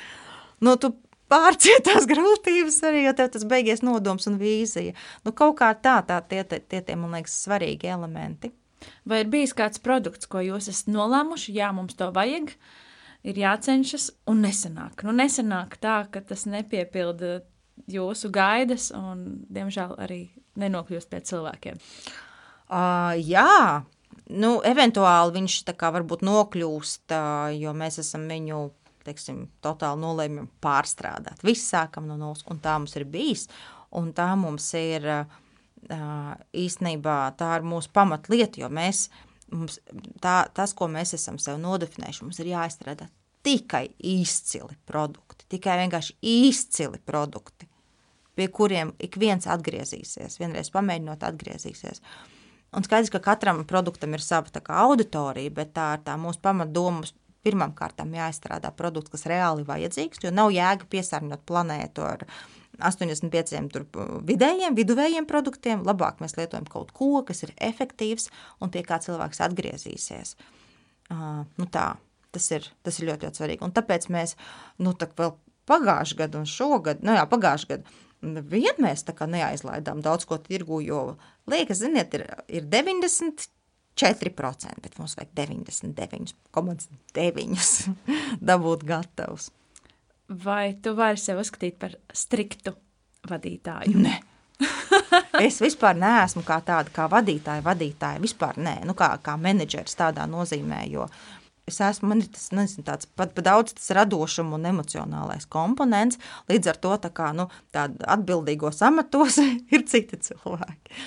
[0.63, 0.91] Nu, tu
[1.31, 4.95] pārciet tās grūtības arī, jo tev tas beigies nodoms un vīzija.
[5.23, 8.51] Nu, kaut kā tā, tā tie, tie, tie, man liekas, svarīgi elementi.
[9.07, 12.51] Vai ir bijis kāds produkts, ko jūs esat nolēmuši, jā, mums to vajag,
[13.23, 15.05] ir jācenšas un nesanāk.
[15.07, 17.39] Nu, nesanāk tā, ka tas nepiepilda
[17.89, 20.21] jūsu gaidas un, diemžēl, arī
[20.59, 21.79] nenokļūst pie cilvēkiem?
[22.73, 23.83] Uh, jā,
[24.33, 28.63] nu, eventuāli viņš tā kā varbūt nokļūst, uh, jo mēs esam viņu,
[29.07, 31.43] teiksim, totāli nolēmjam pārstrādāt.
[31.43, 33.49] Viss sākam no nulles, un tā mums ir bijis,
[33.93, 35.09] un tā mums ir
[36.55, 39.09] īstenībā, tā ir mūsu pamatlieta, jo mēs,
[39.51, 39.81] mums,
[40.23, 43.09] tā, tas, ko mēs esam sev nodefinējuši, mums ir jāizstrādā
[43.43, 47.67] tikai izcili produkti, tikai vienkārši izcili produkti,
[48.35, 52.01] pie kuriem ik viens atgriezīsies, vienreiz pamēģinot atgriezīsies.
[52.73, 57.05] Un skaidrs, ka katram produktam ir sava auditorija, bet tā ir tā mūsu pamatdoma.
[57.43, 62.21] Pirmām kārtām jāizstrādā produkts, kas reāli vajadzīgs, jo nav jēga piesārņot planētu ar
[62.79, 63.83] 85 tur,
[64.23, 65.83] vidējiem, viduvējiem produktiem.
[65.83, 68.29] Labāk mēs lietojam kaut ko, kas ir efektīvs
[68.63, 70.37] un pie kā cilvēks atgriezīsies.
[71.11, 71.89] Uh, nu tā,
[72.33, 73.65] Tas ir, tas ir ļoti, ļoti svarīgi.
[73.65, 74.29] Un tāpēc mēs
[74.81, 75.31] nu, tā vēl
[75.69, 77.83] pagājušajā gadā un šogad, nu jā, pagājušajā gadā,
[78.49, 81.01] vien mēs tā kā neaizlaidām daudz ko tirgu, jo,
[81.51, 83.47] liekas, ziniet, ir, ir 90.
[83.93, 88.01] 4%, bet mums vajag 99,9%
[88.49, 89.45] dabūt gatavus.
[90.43, 92.73] Vai tu vari sevi uzskatīt par striktu
[93.29, 93.93] vadītāju?
[94.01, 94.15] Nē.
[95.47, 98.21] es vispār neesmu kā tāda, kā vadītāja, vadītāja.
[98.23, 101.07] Vispār nē, nu kā, kā menedžers tādā nozīmē, jo
[101.69, 106.19] es esmu, man ir tas, nezinu, tāds pat, pat daudz tas radošuma un emocionālais komponents,
[106.51, 109.39] līdz ar to tā kā, nu, tāda atbildīgos amatos
[109.75, 110.97] ir citi cilvēki.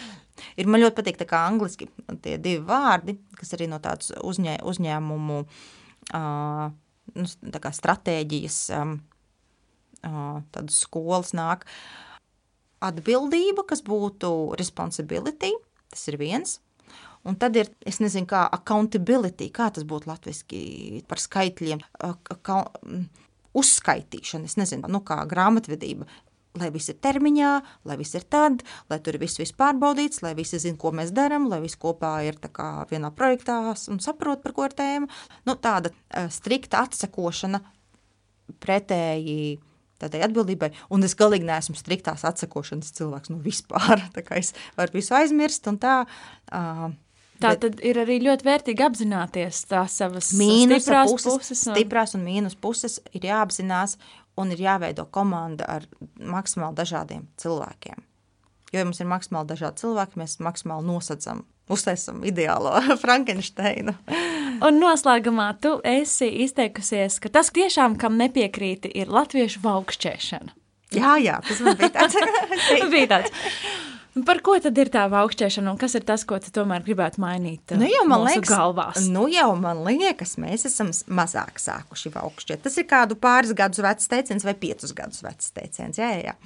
[0.61, 1.89] Ir man ļoti patīk tā kā angliski
[2.25, 6.67] tie divi vārdi, kas arī no tādas uzņē, uzņēmumu uh,
[7.17, 8.99] nu, tā kā stratēģijas um,
[10.05, 11.65] uh, tādas skolas nāk.
[12.85, 14.31] Atbildība, kas būtu
[14.61, 15.55] responsibility,
[15.93, 16.59] tas ir viens,
[17.27, 20.61] Un tad ir, es nezinu, kā accountability, kā tas būtu latviski
[21.11, 21.83] par skaitļiem,
[23.57, 26.07] uzskaitīšana, es nezinu, nu kā grāmatvedība,
[26.61, 27.53] lai viss ir termiņā,
[27.89, 31.49] lai viss ir tad, lai tur viss ir pārbaudīts, lai visi zina, ko mēs darām,
[31.51, 32.39] lai viss kopā ir
[32.91, 33.59] vienā projektā
[33.93, 35.11] un saprot, par ko ir tēma.
[35.49, 37.63] Nu, tāda uh, strikta atsakošana
[38.63, 39.59] pretēji
[40.01, 44.05] tādai atbildībai, un es galīgi neesmu striktās atsakošanas cilvēks, nu vispār,
[44.41, 46.03] es varu visu aizmirst un tā.
[46.53, 46.93] Uh,
[47.37, 51.27] Tā Bet, tad ir arī ļoti vērtīgi apzināties tās savas mīnus puses.
[51.27, 51.75] puses un...
[51.77, 53.99] Stiprās un mīnus puses ir jāapzinās
[54.41, 55.85] un ir jāveido komanda ar
[56.17, 58.01] maksimāli dažādiem cilvēkiem.
[58.73, 63.95] Jo, ja mums ir maksimāli dažādi cilvēki, mēs maksimāli nosacām, uztaisam ideālo Frankensteinu.
[64.67, 70.57] un noslēgumā tu esi izteikusies, ka tas tiešām, kam nepiekrīti, ir latviešu vaukšķēšana.
[70.97, 72.17] Jā, jā, tas man bija tāds.
[72.95, 73.33] bija tāds.
[74.25, 77.75] Par ko tad ir tā augšķēšana un kas ir tas, ko tu tomēr gribētu mainīt
[77.77, 79.09] nu, jau, man liekas, galvās?
[79.13, 80.89] Nu jau man liekas, mēs esam
[81.19, 82.63] mazāk sākuši augšķiet.
[82.65, 86.01] Tas ir kādu pāris gadus vecs teiciens vai piecus gadus vecs teiciens.
[86.01, 86.37] Jā, jā.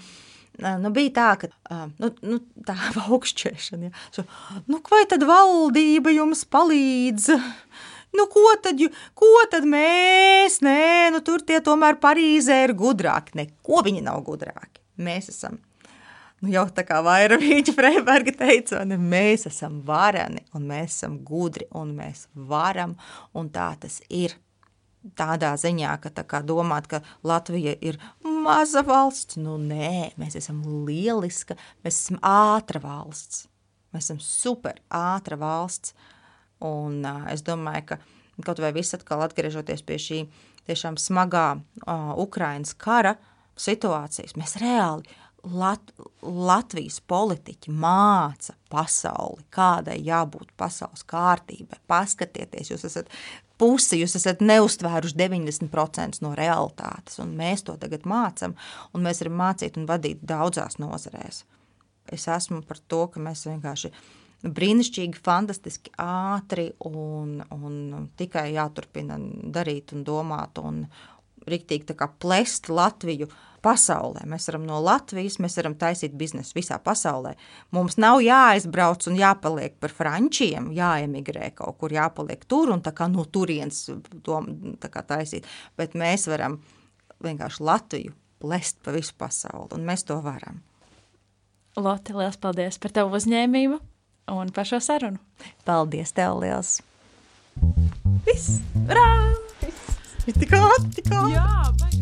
[0.83, 1.51] Nu, bija tā, ka
[2.03, 2.75] nu, nu, tā
[3.07, 4.27] augšķēšana, ja.
[4.67, 7.31] nu, vai tad valdība jums palīdz?
[8.19, 8.83] Nu, ko tad,
[9.15, 10.59] ko tad mēs?
[10.67, 13.39] Nē, nu, tur tie tomēr Parīzē ir gudrāki.
[13.39, 14.83] Neko viņi nav gudrāki.
[14.99, 15.61] Mēs esam
[16.41, 21.69] nu, jau tā kā Vairavīķa Freiberga teica, ne, mēs esam vareni, un mēs esam gudri,
[21.77, 22.97] un mēs varam,
[23.37, 24.37] un tā tas ir.
[25.17, 29.39] Tādā ziņā, ka tā kā domāt, ka Latvija ir maza valsts.
[29.41, 33.47] Nu, nē, mēs esam lieliska, mēs esam ātra valsts.
[33.95, 35.95] Mēs esam super ātra valsts.
[36.61, 37.99] Un uh, es domāju, ka
[38.45, 40.21] kaut vai viss atkal atgriežoties pie šī
[40.69, 43.17] tiešām smagā uh, Ukrainas kara
[43.61, 45.09] situācijas, mēs reāli
[45.49, 51.81] Lat Latvijas politiķi māca pasauli, kādai jābūt pasaules kārtībai.
[51.89, 53.09] Paskatieties, jūs esat
[53.61, 58.57] pusi, jūs esat neustvēruši 90% no realitātes, un mēs to tagad mācam,
[58.93, 61.45] un mēs varam mācīt un vadīt daudzās nozarēs.
[62.11, 63.93] Es esmu par to, ka mēs vienkārši
[64.45, 69.19] brīnišķīgi, fantastiski ātri un, un tikai jāturpina
[69.53, 70.87] darīt un domāt un
[71.49, 73.29] riktīgi plest Latviju
[73.63, 74.25] pasaulē.
[74.29, 77.35] Mēs varam no Latvijas, mēs varam taisīt biznesu visā pasaulē.
[77.77, 83.09] Mums nav jāaizbrauc un jāpaliek par frančiem, jāemigrē kaut kur, jāpaliek tur un tā kā
[83.13, 83.87] no turienes
[84.25, 84.41] to
[84.81, 85.49] tā kā taisīt.
[85.79, 86.61] Bet mēs varam
[87.25, 90.63] vienkārši Latviju plest pa visu pasauli, un mēs to varam.
[91.77, 93.79] Lotte, liels paldies par tavu uzņēmību
[94.35, 95.21] un par šo sarunu.
[95.69, 96.81] Paldies tev liels!
[98.27, 98.59] Viss!
[98.89, 99.07] Rā!
[99.63, 99.99] Viss!
[100.27, 101.37] Tik ātri, tik ātri!
[101.37, 101.47] Jā,
[101.81, 102.01] baigā!